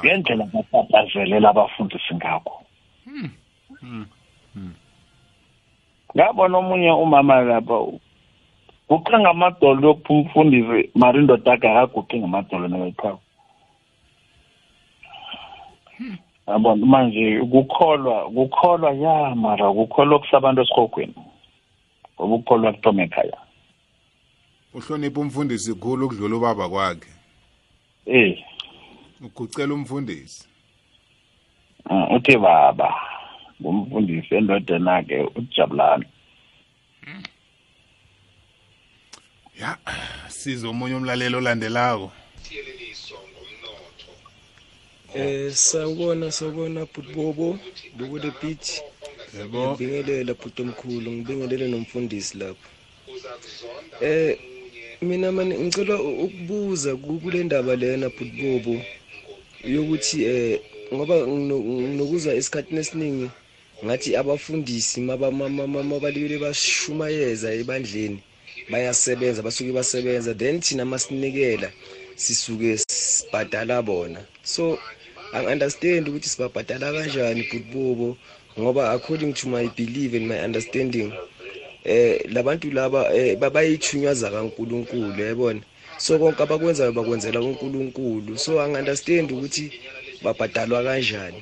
[0.04, 2.56] Ngendlela bapapazelela abafundisi ngakho.
[6.16, 7.78] Ngabona omunye umama lapha
[8.90, 13.23] guqe ngamadolo yokuphuma umfundisi mari indoda yakhe akaguqi ngamadolo nebeqhawe
[16.48, 21.14] yabona manje kukholwa kukholwa ya mara kukholwa kusabantu esihogweni
[22.16, 23.38] ngoba ukukholwa kuthoma ekhaya.
[24.74, 27.12] Uhlonipha umfundisi khulu ukudlula ubaba kwakhe.
[28.06, 28.44] Eh.
[29.22, 30.48] Ugucela umfundisi.
[31.90, 32.96] Mm, uthi baba
[33.62, 36.06] ngumfundisi endodeni akhe ujabulani.
[39.60, 39.78] Ya
[40.28, 42.12] size omunye umlalelo olandelako.
[45.16, 47.60] Eh sawubona sawubona Bhubobo
[47.98, 48.82] Bobo the beach.
[49.38, 49.76] Yebo.
[49.78, 52.68] Ngibingelela bhuti omkhulu ngibingelele nomfundisi lapho.
[54.02, 54.38] Eh
[55.02, 58.82] mina mani ngicela u- ukubuza ku- kule ndaba lena Bhubobo
[59.64, 60.60] yokuthi eh
[60.94, 63.30] ngoba ngino- nginokuzwa esikhathini esiningi
[63.86, 68.20] ngathi abafundisi maba- ma- ma- ma- mabalibele bashumayeza ebandleni
[68.72, 71.70] bayasebenza basuke basebenza then thina masinikela
[72.16, 74.22] sisuke sibhadala bona.
[74.44, 74.80] So
[75.34, 78.18] angi-understand ukuthi sibabhadala kanjani bhutibobo
[78.60, 81.12] ngoba according to my belief and my understanding
[81.86, 85.62] eh labantu laba eh, ba- bayithunywaza kaNkuluNkulu yabona
[85.98, 89.72] so konke abakwenzayo bakwenzela uNkulunkulu so angi-understand ukuthi
[90.24, 91.38] babhadalwa kanjani.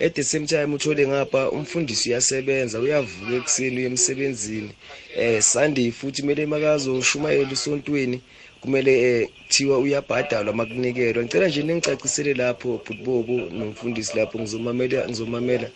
[0.00, 4.70] At the same time uthole ngapha umfundisi uyasebenza uyavuka ekuseni uye emsebenzini.
[5.16, 8.20] Eh sunday futhi kumele makazoshumayela esontweni
[8.60, 15.68] kumele eh, kuthiwa uyabhadalwa makunikelwa ngicela nje ningicacisele lapho bhutbobo nomfundisi lapho ngizomamela ngizomamela.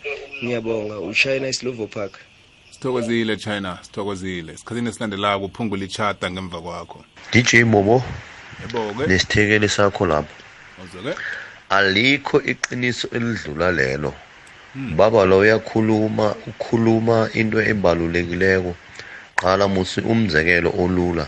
[0.43, 0.99] Ngiyabonga.
[0.99, 2.19] Ushayina islovo park.
[2.71, 3.77] Sithokozile china.
[3.81, 4.53] Sithokozile.
[4.53, 7.05] Esikhathini esilandelako uphungula ichata ngemva kwakho.
[7.31, 9.07] DJ yebo-ke.
[9.07, 10.33] Nesithekeli sakho lapho.
[11.69, 14.13] Alikho iqiniso elidlula lelo.
[14.75, 18.75] Baba lo uyakhuluma ukhuluma into ebalulekileko.
[19.35, 21.27] Qala musi umzekelo olula.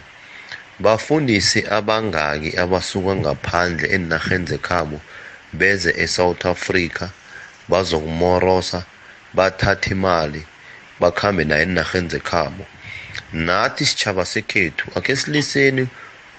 [0.79, 5.01] Bafundisi abangaki abasuka ngaphandle enarheni zekhabo
[5.53, 7.05] beze eSouth Africa
[7.69, 8.83] bazokumorosa
[9.33, 10.41] bathathe imali
[10.99, 12.65] bakhambe nayo enarheni zekhabo.
[13.33, 15.87] Nathi sitjhaba sekhethu akhe siliseni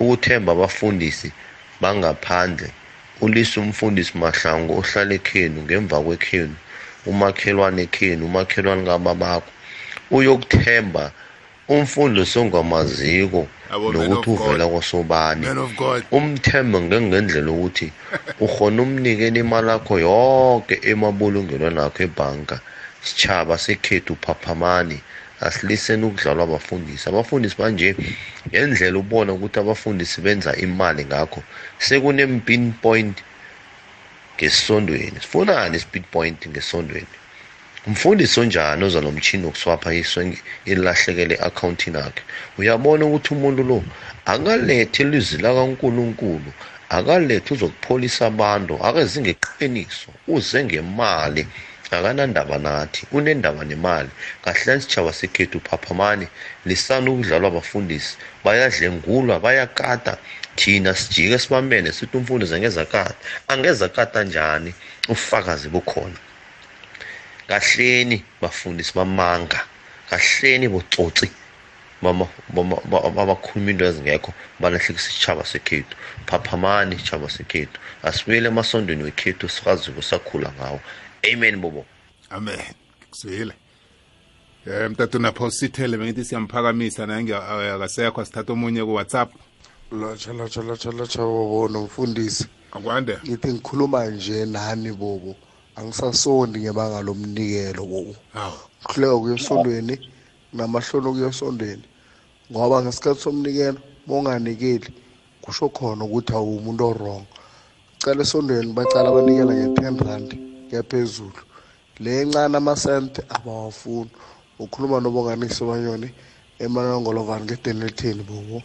[0.00, 1.32] ukuthemba abafundisi
[1.80, 2.70] bangaphandle.
[3.20, 6.54] Ulise umfundisi mahlangu ohlala ekhenu ngemva kwekhenu
[7.06, 9.50] umakhelwane ekhenu umakhelwane kababakho
[10.10, 11.12] uyokuthemba
[11.68, 15.46] umfundisi ongamaziko Yabo, man nokuthi uvela kwasobani
[16.10, 17.92] umthembe ngengendlela ukuthi
[18.44, 22.60] ukhona umnikela imali yakho yonke emabulungelweni akho ebhanka.
[23.04, 25.00] Sitshaba sekhethu phaphamani
[25.40, 27.08] asiliseni ukudlalwa abafundisi.
[27.08, 27.96] Abafundisi manje
[28.48, 31.42] ngendlela ubona ukuthi abafundisi benza imali ngakho
[31.78, 33.16] sekune-pin point
[34.36, 35.18] ngesondweni.
[35.20, 37.23] Sifunani i-speed point ngesondweni?
[37.86, 40.22] Umfundisi onjani oza nomtshini wokuswapha iswe
[40.72, 42.22] ilahlekele e-akhawuntini akhe?
[42.58, 43.78] Uyabona ukuthi umuntu lo
[44.32, 46.50] akalethi ilizwi lakankulunkulu
[46.96, 51.46] akalethi uzokupholisa abantu akeze ngeqiniso uze ngemali.
[51.96, 54.10] Akanandaba nathi unendaba nemali.
[54.44, 56.26] Kahlani sitshaba sekhethu phaphamani
[56.68, 60.16] lisani ukudlalwa abafundisi bayadlengulwa bayakata.
[60.56, 63.14] Thina sijike sibamene sithi umfundisi angezakata
[63.48, 64.74] angezakata njani?
[65.08, 66.23] Ubufakazi bukhona.
[67.48, 69.60] Kahleni bafundisi bamanga.
[70.10, 71.30] Kahleni botsotsi
[72.02, 74.32] bama- bama- ba- abakhuluma into ezingekho.
[74.60, 75.96] Balahlekisa isitshaba sekhethu.
[76.26, 77.78] Phaphamani isitshaba sekhethu.
[78.02, 80.80] Asibuyele emasondweni wekhethu sikaziko sakhula ngawo.
[81.32, 81.84] Amen bobo.
[82.30, 82.58] Amen.
[83.10, 83.52] Kuzwile
[84.66, 89.30] um mtatu napho sithele bengithi siyamphakamisa naye ngiya- eh, asithatha omunye ku-whatsapp.
[89.92, 92.46] Lotsha lotsha lotsha lotsha bobo nomfundisi.
[92.72, 93.18] Akwande.
[93.24, 95.36] Ngithi ngikhuluma nje nani bobo?
[95.76, 99.94] Angisasondi ngebanga lomnikelo bobo hawu kuhleka kuya esondweni
[100.52, 101.86] namahloni okuya esondweni
[102.50, 104.88] ngoba ngesikhathi somnikelo monganikeli
[105.42, 107.24] kusho khona ukuthi awumuntu orong
[108.02, 110.28] cala esondweni bacala banikela nge-ten rand
[110.68, 111.40] kuyaphezulu
[112.00, 114.10] le encane amasente abawafuni.
[114.58, 116.08] Ukhuluma nobonganisi banyoni
[116.58, 118.62] emanongolovani ngedeneltheni bobo.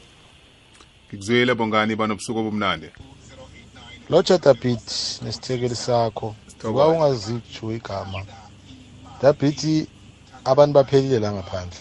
[1.08, 2.90] Ngikuzwile bongani banobusuku obumnandi.
[4.10, 4.82] Lotsha david
[5.22, 6.36] nesithekeli sakho.
[6.64, 8.26] Uba ungazi kutsho igama
[9.22, 9.88] david
[10.46, 11.80] abantu baphelile la ngaphandle.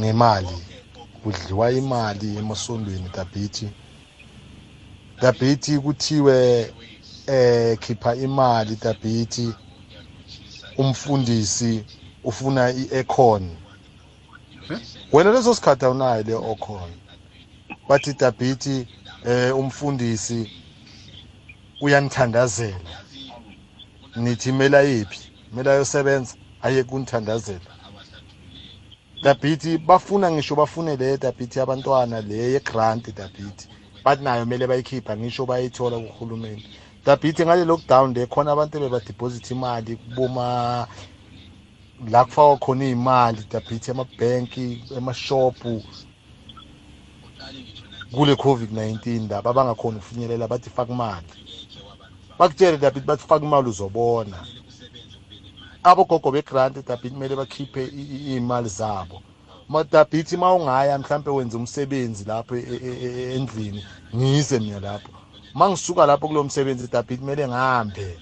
[0.00, 0.56] Ngemali.
[1.22, 3.70] Kudliwa imali emasondweni david
[5.22, 6.72] david kuthiwe
[7.26, 9.54] eh khipha imali david
[10.76, 11.84] umfundisi
[12.24, 13.56] ufuna i-econ
[15.12, 16.90] wena leso sikhathi awunayo le ocon
[17.88, 18.86] bathi david
[19.24, 20.50] eh umfundisi
[21.80, 23.01] uyanithandazela
[24.16, 25.18] nithi mela yiphi?
[25.52, 26.34] Mela yosebenza.
[26.62, 27.60] Aye kunithandazela
[29.22, 33.68] dabhithi bafuna ngisho bafune le dabhithi abantwana le yegrant dabhithi.
[34.04, 36.64] Bathi nayo kumele bayikhipha ngisho bayithola kuhulumeni
[37.06, 40.86] dabhithi ngale lockdown le khona abantu bebadiphozitha imali kuboma
[42.10, 45.82] la kufakwa khona iy'mali dabhithi emabhenki emashophu.
[48.12, 51.41] Kule covid-19 laba abangakhoni ukufinyelela bathi faka imali.
[52.42, 54.36] Bakutshele dabhithi bathi faka imali uzobona.
[55.84, 59.22] Abogogo begrant dabhithi kumele bakhiphe iy'mali zabo.
[59.68, 63.84] Madabhithi ma ungaya mhlampe wenza umsebenzi lapho e- e- e- endlini
[64.16, 65.12] ngize mina lapho.
[65.54, 68.18] Ma ngisuka lapho kulowo msebenzi dabhithi kumele ngihambe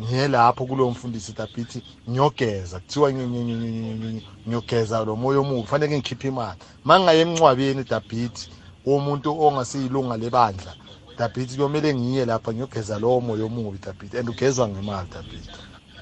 [0.00, 2.80] ngiye lapho kulowo mfundisi dabhithi ngiyogeza.
[2.80, 5.62] Kuthiwa ngi- ngi- ngi- ngi- ngi- ngiyogeza lo moya omubi.
[5.62, 6.58] Kufanele ngikhiphe imali.
[6.84, 8.48] Ma ngingaye emncwabeni dabhithi
[8.86, 10.74] womuntu ongasiyilunga lebandla
[11.18, 15.50] dabhithi kuyomele ngiye lapha ngiyogeza lowo moya omubi dabhithi and ugezwa ngemali dabhithi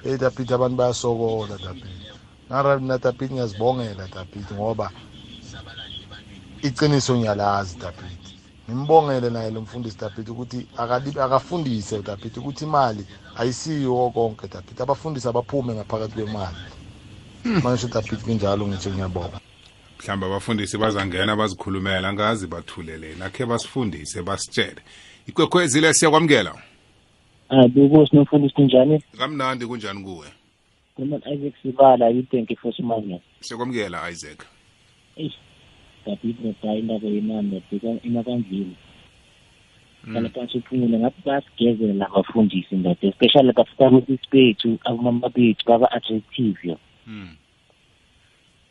[0.06, 2.06] eyi dabhithi abantu bayasokola dabhithi
[2.48, 4.86] nara mina dabhithi ngiyazibongela dabhithi ngoba
[6.68, 8.30] iqiniso ngiyalazi dabhithi
[8.68, 10.59] ngimbongele naye lo mfundisi dabhithi ukuthi
[11.24, 13.02] akafundise dabhithi ukuthi imali
[13.40, 16.60] ayisiyo konke dabhithi abafundisi abaphume ngaphakathi kwemali.
[17.62, 19.39] Manje dabhithi kunjalo ngithi ngiyabonga.
[20.03, 24.81] Mhlawumbe abafundisi bazangena bazikhulumela angazi bathulele nakhe basifundise basitshele.
[25.27, 26.55] Ikwekhwezile siyakwamukela?
[27.49, 29.03] Ah, bukusi nomfundisi kunjani?
[29.19, 30.27] kamnandi kunjani kuwe?
[30.99, 33.05] Mina Isaac Sibala, you thank you for smart.
[33.41, 34.39] siyakwamukela isaac.
[35.16, 35.35] Eish.
[36.07, 38.77] dabi noda indaba yemali ndabheka emakandleni
[40.12, 46.59] kala phansi uphumule ngathi bayasigezela abafundisi ndoda especially bafakakusisi bethu abomama bethu baba-attractive.
[46.65, 46.77] Yo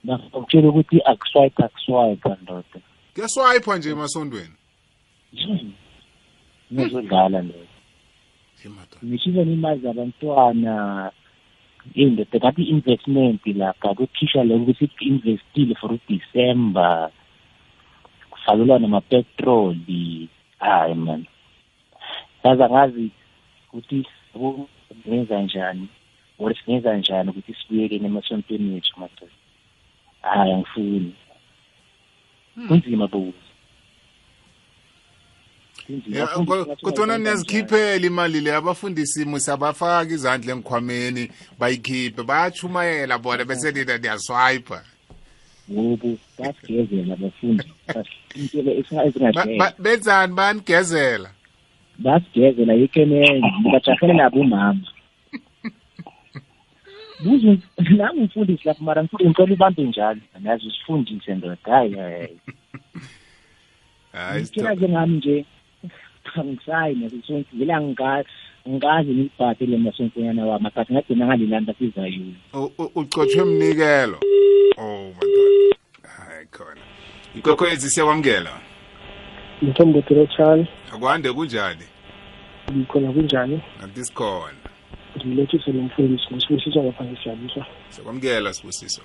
[0.03, 2.80] bakutshela ukuthi akuswipe akuswipe ndoda
[3.14, 4.56] kuyaswayipha nje emasondweni?
[6.73, 7.72] Ngizodlala ndoda
[9.06, 10.76] ngishiza imali zabantwana
[11.94, 17.10] indoda ngathi i-investment lapha kuthisha le ukuthi investile for udecember
[18.32, 20.30] kufakelwa namapetroli.
[20.60, 21.26] Hayi man.
[22.44, 23.11] Yazi angazi
[23.68, 25.88] ukuthi singenza njani
[26.40, 29.40] or singenza njani ukuthi sibuyekeni emasontweni wethu madoda?
[30.22, 31.14] Hayi angifuni
[32.68, 33.38] kunzima bokuzi
[36.10, 43.98] Ya, ko- kodwana niyazikhiphela imali le abafundisi musabafaka izandla engikhwameni bayikhiphe bayachumayela bona bese nina
[43.98, 44.84] niyaswipa
[45.72, 47.64] ngobu basigezela abafundi.
[48.35, 51.30] Intelo Ba- ba- ezingadlela benzani bayanigezela
[51.99, 54.73] basigezela yekenene bajahele nabo umama.
[54.80, 54.91] buze
[57.98, 60.19] nami umfundisi lapho mara ngifuna ngicela ubambe njalo.
[60.39, 62.39] Nazi usifundise ndoda hayi hayi
[64.14, 64.39] hayi.
[64.41, 65.45] Ngitshela ke ngami nje
[66.35, 68.30] angisayi nasonke vele angazi
[68.69, 74.19] ngikazi ngilibhathe le masonkonyana wami but ngagcina ngalilanda sizayuni U- u- ucotshwe mnikelo.
[74.77, 75.77] Oh my god.
[76.18, 76.81] Hayi khona.
[77.35, 78.52] Ikokhwezi siyakwamukela
[79.61, 81.84] mthombothelo chani akwande kunjani?
[82.72, 83.61] Ngikhona kunjani?
[83.80, 84.60] Kanti sikhona.
[85.17, 89.01] Ngilethise lo mfundisi ngisibusiso ngapha ngisiyabuswa siyakwamukela sibusiso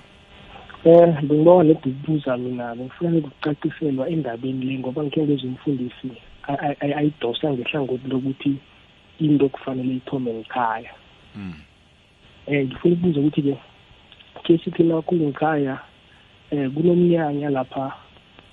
[0.85, 6.09] um bengibawa nedubuza mina bengifuna ukucaciselwa endabeni le ngoba ngikhe ngezwe umfundisi
[6.49, 8.55] a- a- a- ayidosa ngehlangothi lokuthi
[9.21, 10.91] into kufanele ithome ngikhaya
[11.37, 11.55] um
[12.51, 13.57] ngifuna ukubuza ukuthi-ke
[14.45, 15.79] ke sithi nakhulu ngikhaya
[16.53, 17.93] um kunomnyanya lapha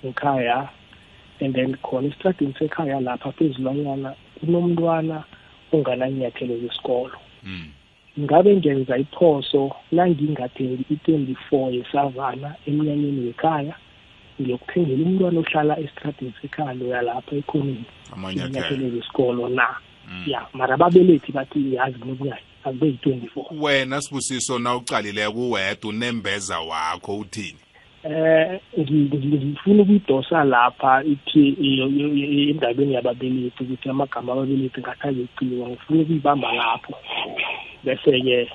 [0.04, 0.68] ngikhaya
[1.40, 5.24] and then khona esitradini sekhaya lapha phezulwanyana kunomntwana
[5.72, 7.16] ongananyathelo zesikolo
[8.20, 13.74] ngabe ngenza iphoso nangingathengi i-twenty-four yesavana emnyanyeni wekhaya
[14.40, 17.84] ngiyokuthengela umntwana ohlala esitradini sekhaya loya lapha ekhoneni.
[18.12, 19.68] Amanyathelo inyathelo zesikolo na?
[20.26, 23.46] Ya mara ababelethi bathi yazi kunobuyayi akube yi-twenty-four.
[23.60, 27.58] Wena sibusiso na ucalileko uwedwa unembeza wakho uthini?
[28.04, 34.80] Eh ngi- ngi- ngifuna ukuyidosa lapha ithi iyo- iyo- iyo- endabeni yababelethi ukuthi amagama ababelethi
[34.80, 36.92] ngathi azeciwa ngifuna ukuyibamba lapho.
[37.84, 38.48] Bese-ke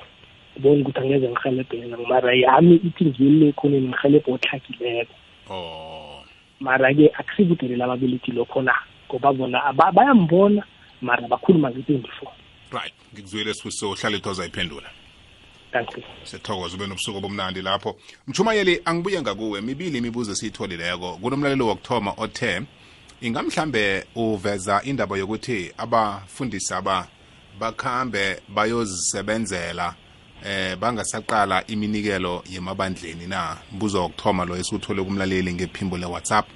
[0.62, 5.14] bona ukuthi angeze ngihelebheka mara yami ithi ngiyele ekhoneni ngihelebhe otlhakileko
[6.60, 8.74] mara-ke akusikudelela ababelethi lokho na?
[9.08, 10.62] Ngoba bona aba- bayambona
[11.02, 12.30] mara bakhuluma nge-twenty-four
[12.70, 12.92] right.
[13.14, 14.86] Ngikuzwile sibusiso uhlale ithoza iphendula.
[15.72, 16.02] Thank you.
[16.24, 17.96] Siyathokoza ube nobusuku obumnandi lapho.
[18.26, 19.60] Mshumayeli angibuye ngakuwe.
[19.60, 21.16] Mibili imibuzo esiyitholileko.
[21.16, 22.62] Kunomlalelo wokuthoma othe
[23.20, 27.08] inga mhlambe uveza indaba yokuthi abafundisi aba
[27.58, 29.94] bakhambe bayozisebenzela
[30.44, 33.56] eh bangasaqala iminikelo yemabandleni na?
[33.72, 36.46] Mbuzo wokuthoma lo esiwuthole kumlaleli ngephimbo le-whatsapp.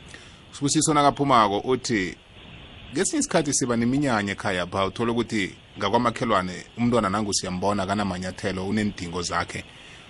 [0.53, 2.17] Sibusiso nakaphumako uthi
[2.93, 9.65] ngesinye isikhathi siba neminyanya ekhaya pha uthole ukuthi ngakwamakhelwane umntwana nangu siyambona kanamanyathelo unendingo zakhe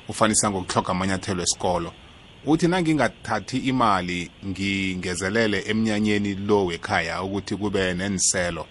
[0.09, 1.93] ufanisa ngokuhloga amanyathelo esikolo.
[2.47, 8.67] Uthi nangingathathi imali ngingezelele emnyanyeni lo wekhaya ukuthi kube neniselo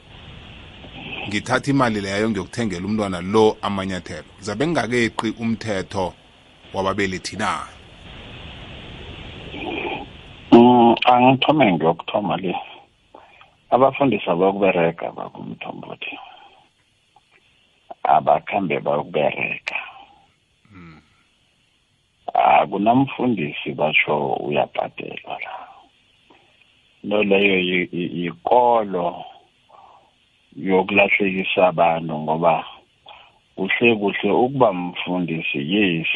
[1.27, 4.29] ngithatha imali leyo ngiyokuthengela umntwana lo amanyathelo.
[4.39, 6.13] Zabe ngingakeqi umthetho
[6.73, 7.67] wababelethi na
[10.51, 12.55] Mm, angithome ngiyokuthoma le.
[13.69, 16.13] Abafundisi abakubereka bakumthombothi.
[18.03, 19.75] Abakhambe bayokubereka.
[22.33, 25.67] Akunamfundisi batsho uyabhadelwa la.
[27.03, 29.25] No leyo yi- yi- yikolo
[30.55, 32.65] yokulahlekisa abantu ngoba
[33.55, 36.07] kuhle kuhle ukuba mfundisi yes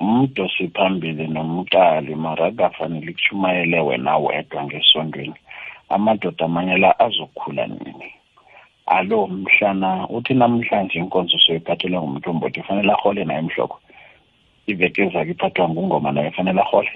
[0.00, 5.34] umntu phambili nomqali mara akafanele kushumayele wena wedwa ngesondweni.
[5.88, 8.12] Amadoda amanye la azokhula nini
[8.86, 13.80] alo mhlana uthi namhlanje inkonzo soyiphathelwa ngumuntu omboda fanele ahole naye emhloko
[14.66, 16.94] iveke ezake iphathwa ngungoma naye fanele ahole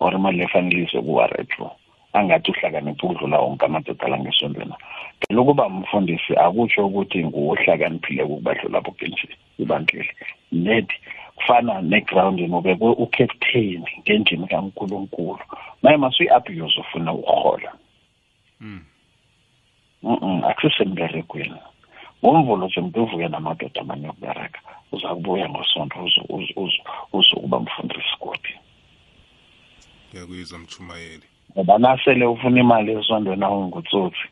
[0.00, 1.70] or imali le fanele ise kuwaretro
[2.12, 4.74] angathi uhlakaniphe ukudlula wonke amadoda la ngesondweni
[5.20, 9.28] phela ukuba mfundisi akutsho ukuthi nguwohlakaniphile ukubadlula boke nje
[9.58, 10.12] ibantweli
[10.52, 10.90] net
[11.36, 15.44] kufana negrawundini ubekwe ucaptain ngendlini kankulunkulu.
[15.82, 17.72] Maye masuyi-abuse ufuna ukurhola.
[18.60, 18.84] Mm
[20.48, 21.60] akusisemberegweni
[22.24, 24.60] ngomvulo nje mntu uvuke namadoda amanye okubereka
[24.92, 25.96] uza kubuya ngosonto
[27.12, 28.54] uzokuba mfundisi godi
[30.10, 31.26] ngiyakuyizwa mchumayeli.
[31.52, 34.26] Ngoba nasele ufuna imali esondweni awungutsotsi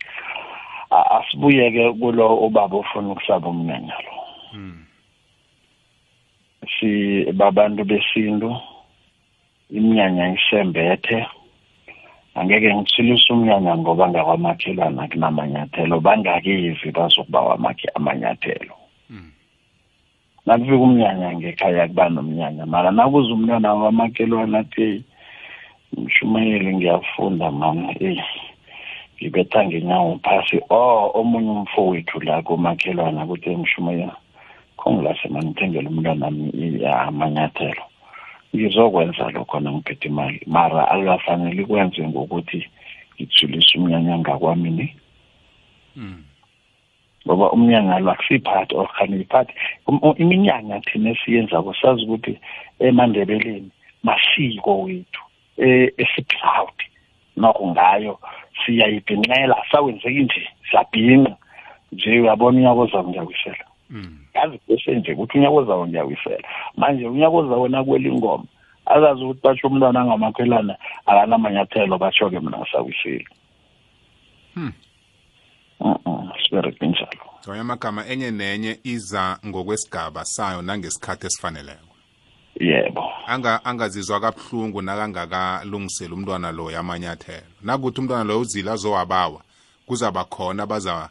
[0.91, 4.13] a- asibuyeke kulo ubaba ofuna ukusaba umnyanya lo.
[6.79, 8.57] Si babantu besintu
[9.71, 11.27] iminyanya isembethe.
[12.35, 18.75] Angeke ngithulise umnyanya ngoba ngakwamakhelwana kunamanyathelo bangakizi bazokubawa amakhe amanyathelo
[20.47, 25.05] nakufika umnyanya ngekhaya kuba nomnyanya mara nakuze umntwana wamakhelwana athi
[25.93, 28.23] mshumayeli ngiyafunda mama eyi
[29.23, 30.59] ngibetha ngenyawo phasi.
[30.71, 34.17] O omunye umfowethu la komakhelwana kuthi mshumayela
[34.77, 37.83] khongilase manithengele umntwanami i- amanyathelo
[38.55, 40.41] ngizokwenza lokho nangiphethe imali.
[40.47, 42.61] Mara akukafanele ikwenze ngokuthi
[43.15, 44.87] ngithulise umnyanya ngakwami ni
[47.27, 49.53] ngoba umnyanya lo akusiphathi or khani iphathi
[50.23, 52.39] iminyanya thina esiyenzako sazi ukuthi
[52.81, 53.71] emandebeleni
[54.03, 55.23] masiko wethu
[55.57, 56.77] eh, esi-proud
[57.37, 58.19] nokho ngayo
[58.61, 61.37] siyayibhinqela sawenzeki nje siyabhinqa
[61.93, 63.65] nje uyabona unyaka ozayo ngiyawisela
[64.35, 68.45] yazi bese nje ukuthi unyaka ozayo ngiyawisela manje unyaka ozayo nakwela ingoma
[68.87, 70.75] azazi ukuthi basho umntwana angamakhelana
[71.07, 73.27] akanamanyathelo basho-ke mina ngisawisile
[74.55, 74.73] Hmm.
[75.81, 77.09] Mm-mm, sibereke njalo.
[77.43, 81.95] Ngamanye amagama enye nenye iza ngokwesigaba sayo nangesikhathi esifaneleko.
[82.61, 83.13] Yebo.
[83.27, 89.41] Anga angazizwa kabuhlungu nakangakalungiseli umntwana lo yamanyathelo nakuthi umntwana loyo uzile azowabawa
[89.87, 91.09] kuzaba khona baza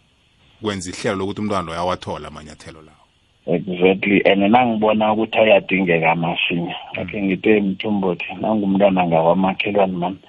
[0.61, 3.01] kwenza ihlelo lokuthi umntwana loyo awathola amanyathelo lawo?
[3.47, 4.21] Exactly.
[4.25, 10.19] And nangibona ukuthi ayadingeka masinya akhe ngite mthumbothi nangumntwana ngakwamakhelwane mani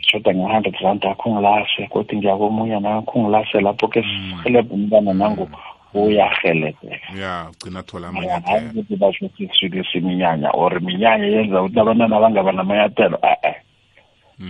[0.00, 5.48] shoda nge-hundred rand akho ngilase kodwa ngiyakomuya nakho ngilase lapho ke sihelebha umntwana nangu
[5.94, 8.70] uyahelebheka ya ugcina athola hayi amanyathelo.
[8.70, 13.54] ukuthi basho ukuthi kusukisa iminyanya or iminyanya yenza ukuthi abantwana bangaba namanyathelo e-e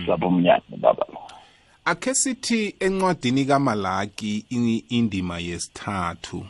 [0.05, 1.05] sabo umnyanya baba.
[1.13, 1.32] lo
[1.85, 4.45] akhe sithi encwadini kamalaki
[4.89, 6.45] indima yesithathu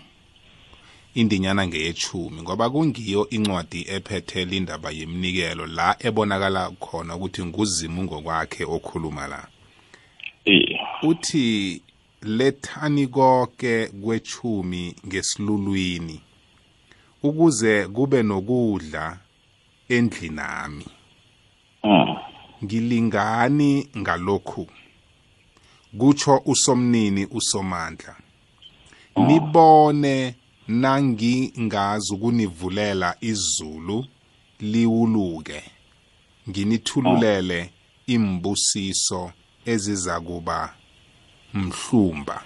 [1.13, 9.27] indinyana ngeyechumi ngoba kungiyo incwadi ephethe indaba yeminikelo la ebonakala khona ukuthi nguzimu ngokwakhe okhuluma
[9.27, 9.47] la.
[11.03, 11.81] Uthi
[12.21, 16.21] lethani konke kwechumi ngesilulwini
[17.23, 19.17] ukuze kube nokudla
[19.89, 20.85] endlini nami
[22.63, 24.67] ngilingani ngalokhu?
[25.97, 28.15] Kutsho usomnini usomandla.
[29.27, 30.35] Nibone
[30.67, 34.05] nangingazi ukunivulela izulu
[34.59, 35.63] liwuluke.
[36.49, 37.69] Nginithululele
[38.07, 39.31] imbusiso
[39.65, 40.73] eziza kuba
[41.53, 42.43] mhlumba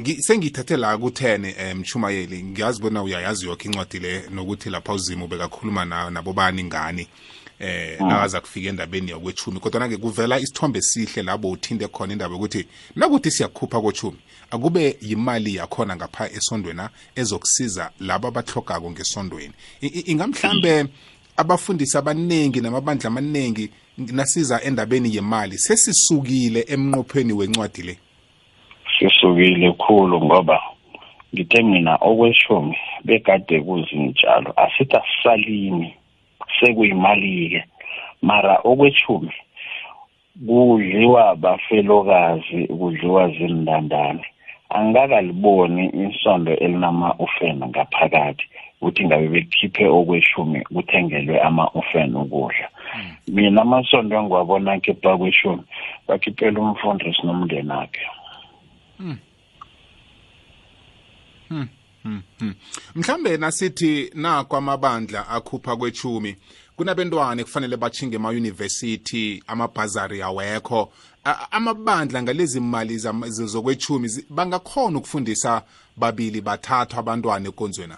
[0.00, 5.26] Ngi- sengiyithathe la ku-10 um mshumayeli ngiyazi bona uyayazi yonke incwadi le nokuthi lapha uzimo
[5.26, 7.08] bekakhuluma nayo nabobani ngani.
[7.60, 12.66] Eh nakaza kufika endabeni yakwechumi kodwa-ke kuvela isithombe sihle labo uthinte khona indaba yokuthi
[12.96, 14.18] nakuthi siyakhupha kochumi
[14.50, 19.54] akube yimali yakhona ngapha esondweni ezokusiza labo abahlogako ngesondweni.
[19.80, 20.86] Ingamhlambe
[21.36, 27.98] abafundisi abaningi namabandla amaningi nasiza endabeni yemali sesisukile emnqopheni wencwadi le?
[28.98, 30.60] Sisukile khulu ngoba
[31.34, 35.94] ngithe mina okweshumi bekade kuzinjalo asithi asisalimi
[36.58, 37.64] sekuyimali-ke.
[38.22, 39.32] Mara okweshumi
[40.46, 44.24] kudliwa bafelokazi kudliwa zindandane
[44.70, 48.44] angikakaliboni isondo elinama-ufeni ngaphakathi
[48.80, 52.68] ukuthi ngabe bekhiphe okweshumi kuthengelwe ama-ufeni ukudla.
[53.28, 55.62] Mina amasondo engiwabona khipha kweshumi
[56.06, 58.06] bakhiphela umfundisi nomndeni akhe
[61.48, 61.68] Hmm.
[62.06, 62.54] Hmm, hmm, hmm.
[62.94, 66.36] mhlambe nasithi nakho amabandla akhupha kwechumi
[66.76, 70.92] kunabentwana ekufanele bachinge emayunivesithi amabhazari awekho
[71.24, 75.62] A- amabandla ngalezi mali zam- z- zokwechumi zi- bangakhona ukufundisa
[75.96, 77.94] babili bathathu abantwana ekonzweni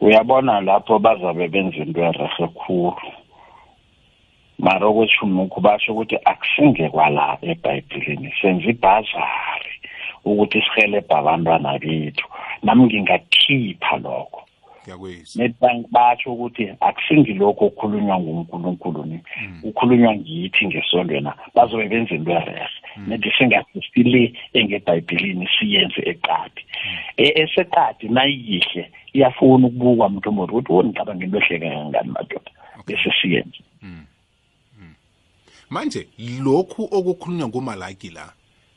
[0.00, 3.12] uyabona lapho bazabe benza into erehe khulu
[4.58, 9.65] mara okweshumi ukhu basho ukuthi akusinge kwala ebhayibhilini senza ibhazari
[10.26, 12.26] ukuthi sihelebhe abantwana bethu.
[12.62, 14.42] Nami ngingakhipha lokho.
[15.36, 19.18] Nedbank basho ukuthi akusingilokho okukhulunywa ngunkulunkulu ni.
[19.62, 22.68] Ukhulunywa ngithi ngesondweni bazobe benza into erehe
[23.06, 26.62] nedi singasisi le engebhayibhilini siyenze eqadi.
[27.16, 32.50] E- eseqadi nayiyihle iyafuna ukubukwa mntu omuntu ukuthi wonixabanga into ehleke kangani madoda?
[32.86, 33.60] Bese siyenze
[35.70, 36.08] manje
[36.44, 38.32] lokhu okukhulunywa ngumalaki la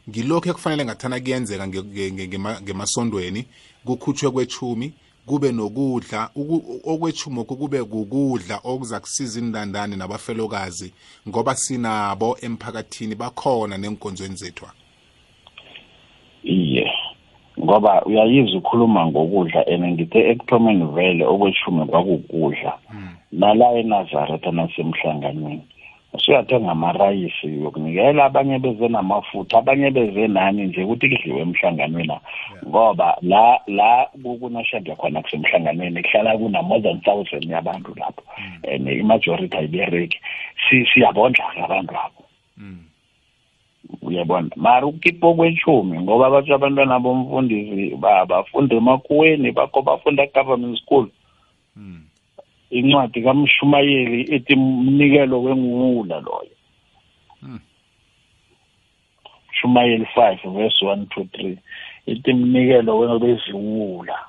[0.10, 3.46] ngilokhu ekufanele ngathana kuyenzeka nge- nge- nge- ngema- ngemasondweni
[3.86, 4.94] kukhutshwe kwechumi
[5.26, 10.94] kube nokudla uku- okwechumoko kube kukudla okuza kusiza indandane nabafelokazi
[11.28, 14.66] ngoba sinabo emphakathini bakhona nenkonzweni zethu.
[16.44, 16.92] Iye
[17.60, 22.74] ngoba uyayizwa ukhuluma ngokudla and ngithe ekuthomeni vele okweshumi kwakukudla.
[23.32, 25.66] Nala enazaretha nasemhlanganweni.
[26.14, 32.18] Usuyathenga amarayisi yokunikela abanye beze namafutha abanye beze nani nje ukuthi kudliwe emhlanganweni
[32.68, 34.06] ngoba la la
[34.40, 38.24] kunashada khona kusemhlanganweni kuhlala kuna-more than thousand yabantu lapho.
[38.68, 40.20] And imajority ayibereki.
[40.70, 42.24] Si- siyabondla-ke abantu abo
[44.02, 44.50] uyabona?
[44.56, 51.08] Mara ukukhipha okweshumi ngoba abatsho abantwana bomfundisi ba- bafunda emakuweni bakho bafunda government school.
[52.70, 56.56] Incwadi kamshumayeli ethi mnikelo wenguwula loyo.
[59.52, 61.58] Shumayeli five verse one two three
[62.06, 64.20] ithi mnikelo weziwula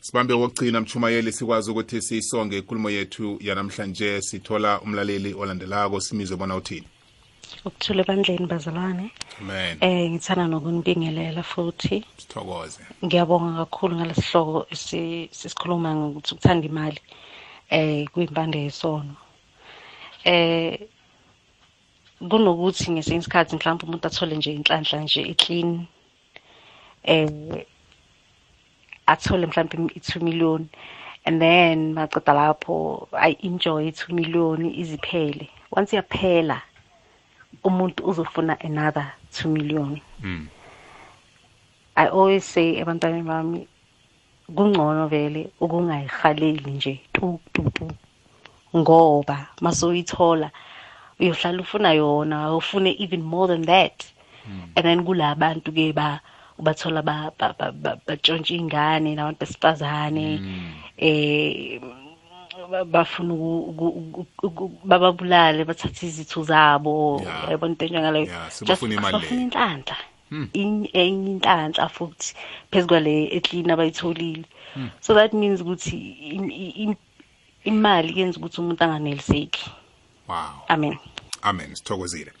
[0.00, 6.86] sibambe kokugcina mchumayeli sikwazi ukuthi siyisonge inkulumo yethu yanamhlanje sithola umlaleli olandelako simizwe bona uthini.
[7.64, 9.10] Ukuthula ebandleni bazalwane.
[9.40, 9.78] Amen.
[9.80, 12.04] Eh ngithanda nokunibingelela futhi.
[12.18, 12.80] Sithokoze.
[13.04, 17.00] Ngiyabonga kakhulu ngalesi hloko esi- sisikhuluma ngokuthi ukuthanda imali
[17.70, 19.14] eh kuyimpande yesono.
[20.24, 20.78] Eh
[22.30, 25.86] kunokuthi ngesinye isikhathi mhlawumbe umuntu athole nje inhlanhla nje eclean
[27.02, 27.66] eh
[29.06, 30.68] athole mhlawumbe i-2 million
[31.24, 35.48] and then maceda lapho i enjoy i-2 million iziphele.
[35.70, 36.62] Once yaphela
[37.64, 40.00] umuntu uzofuna another 2 million
[41.96, 43.60] i always say ebantwaneni bami
[44.56, 47.86] kungcono vele ukungayihaleli nje tu tu tu
[48.76, 50.50] ngoba masoyithola
[51.20, 54.04] uyohlala ufuna yona ufune even more than that
[54.76, 56.20] and then kulabantu ke ba
[56.58, 60.28] ubathola ba ba- ba- ba- batshontsha ingane nabantu besifazane
[60.98, 62.01] eh ba-
[62.84, 63.34] bafuna
[64.84, 67.22] bababulale bathathe izitho zabo.
[67.50, 68.28] Yabona into enjengaleyo
[68.66, 68.94] bafuna
[69.30, 69.96] inhlanhla.
[70.52, 72.34] In- enye inhlanhla futhi
[72.70, 74.44] phezu kwale eklini abayitholile.
[74.74, 74.88] Hmm.
[75.00, 75.96] so that means ukuthi
[76.32, 76.96] im- im-
[77.64, 79.70] imali yenza ukuthi umuntu anganeliseki.
[80.28, 80.64] Wow.
[80.68, 80.98] Amen.
[81.42, 82.32] Amen sithokozile.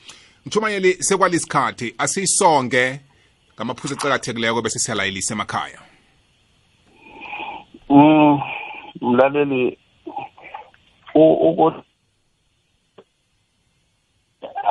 [0.46, 3.00] Mchumayeli sekwalisikhathi asiyisonge
[3.56, 5.78] ngamaphuzu ecakathekileko bese siyalayelisa emakhaya.
[7.90, 8.40] Mm,
[9.00, 9.78] mlaleli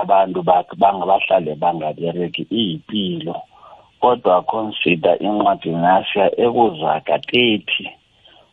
[0.01, 3.35] abantu bakhe bangabahlale bangabereki iyipilo
[4.01, 7.89] kodwa consider incwadi nasiya ekuzaga 30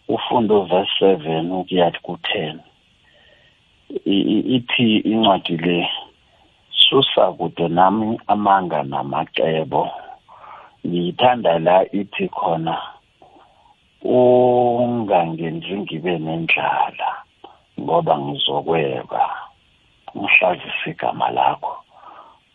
[0.09, 2.59] ufunda uverse 7 ukuya ku-10
[4.05, 5.89] I- i- ithi incwadi le
[6.71, 9.91] susa kude nami amanga namacebo.
[10.87, 12.77] Ngiyithanda la ithi khona
[14.05, 17.11] ungangenzi ngibe nendlala.
[17.81, 19.23] Ngoba ngizokweba.
[20.17, 21.77] Ngihlazise igama lakho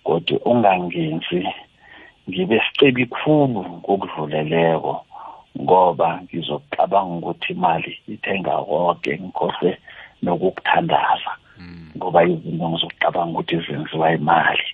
[0.04, 1.48] kodwa ungangenzi
[2.30, 5.06] ngibe sicebi khulu ngokudluleleko
[5.62, 9.72] ngoba ngizokucabanga ukuthi imali ithenga konke ngikhohlwe
[10.24, 11.32] nokukuthandaza.
[11.98, 14.68] Ngoba izinto ngizokucabanga ukuthi zenziwa imali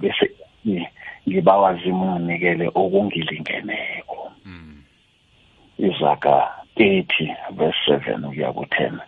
[0.00, 0.26] bese
[0.66, 0.88] ngi-
[1.28, 4.18] ngibawa zimunikele okungilingeneko.
[5.78, 6.36] Izaga
[6.76, 9.00] 30 verse 7 ukuya ku-10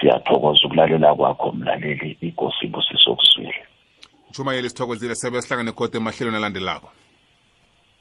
[0.00, 3.68] siyathokoza ukulalela kwakho mlaleli ikosi ibusiso kuswile
[4.30, 6.90] mchumayeli sithokozile sebe sihlangane kodwa emahlelweni alandelako.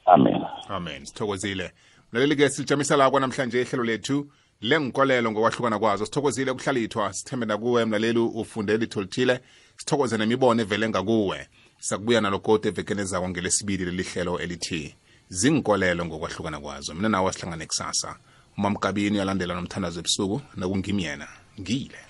[0.06, 0.42] Amen.
[0.70, 1.06] Amen.
[1.06, 1.72] Sithokozile.
[2.12, 4.28] Mlaleli-ke silijamisa la kwanamhlanje ihlelo lethu
[4.62, 6.06] lengikolelo ngokwahlukana kwazo.
[6.06, 9.40] Sithokozile kuhlalithwa sithembela kuwe mlaleli ufunde litho lithile.
[9.78, 11.48] Sithokoze nemibono evele ngakuwe.
[11.80, 14.96] Sakubuya nalokode evekeni ezako ngelesibili leli hlelo elithi
[15.30, 16.94] zinkolelo ngokwahlukana kwazo.
[16.94, 18.16] Mina nawe sihlangane kusasa.
[18.58, 21.04] Umamkabini uyalandela nomthandazo ebusuku nakungimi
[21.58, 22.08] yena ngile